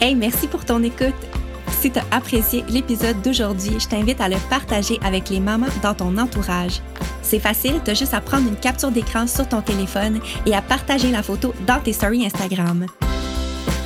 Hey, 0.00 0.14
merci 0.14 0.48
pour 0.48 0.64
ton 0.64 0.82
écoute. 0.82 1.14
Si 1.80 1.90
tu 1.90 1.98
as 1.98 2.04
apprécié 2.10 2.64
l'épisode 2.68 3.20
d'aujourd'hui, 3.22 3.78
je 3.78 3.88
t'invite 3.88 4.20
à 4.20 4.28
le 4.28 4.36
partager 4.50 4.98
avec 5.02 5.30
les 5.30 5.40
mamans 5.40 5.66
dans 5.82 5.94
ton 5.94 6.18
entourage. 6.18 6.80
C'est 7.22 7.38
facile, 7.38 7.80
tu 7.84 7.90
as 7.90 7.94
juste 7.94 8.14
à 8.14 8.20
prendre 8.20 8.48
une 8.48 8.56
capture 8.56 8.90
d'écran 8.90 9.26
sur 9.26 9.48
ton 9.48 9.62
téléphone 9.62 10.20
et 10.46 10.54
à 10.54 10.62
partager 10.62 11.10
la 11.10 11.22
photo 11.22 11.54
dans 11.66 11.80
tes 11.80 11.92
stories 11.92 12.26
Instagram. 12.26 12.86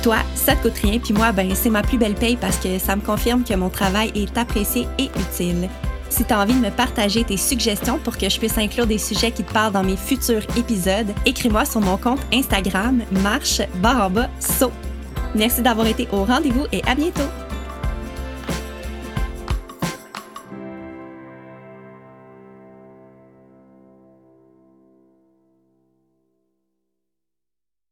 Toi, 0.01 0.17
ça 0.33 0.55
te 0.55 0.63
coûte 0.63 0.77
rien, 0.81 0.97
puis 0.97 1.13
moi, 1.13 1.31
ben, 1.33 1.53
c'est 1.53 1.69
ma 1.69 1.81
plus 1.81 1.97
belle 1.97 2.15
paye 2.15 2.37
parce 2.37 2.57
que 2.57 2.79
ça 2.79 2.95
me 2.95 3.01
confirme 3.01 3.43
que 3.43 3.53
mon 3.53 3.69
travail 3.69 4.11
est 4.15 4.37
apprécié 4.37 4.87
et 4.97 5.09
utile. 5.19 5.69
Si 6.09 6.23
tu 6.23 6.33
as 6.33 6.39
envie 6.39 6.53
de 6.53 6.59
me 6.59 6.71
partager 6.71 7.23
tes 7.23 7.37
suggestions 7.37 7.99
pour 7.99 8.17
que 8.17 8.29
je 8.29 8.39
puisse 8.39 8.57
inclure 8.57 8.87
des 8.87 8.97
sujets 8.97 9.31
qui 9.31 9.43
te 9.43 9.53
parlent 9.53 9.73
dans 9.73 9.83
mes 9.83 9.97
futurs 9.97 10.43
épisodes, 10.57 11.13
écris-moi 11.25 11.65
sur 11.65 11.81
mon 11.81 11.97
compte 11.97 12.21
Instagram 12.33 13.01
marche 13.11 13.61
barre 13.75 14.11
saut. 14.39 14.71
Merci 15.35 15.61
d'avoir 15.61 15.85
été 15.85 16.07
au 16.11 16.23
rendez-vous 16.23 16.65
et 16.71 16.81
à 16.87 16.95
bientôt! 16.95 17.48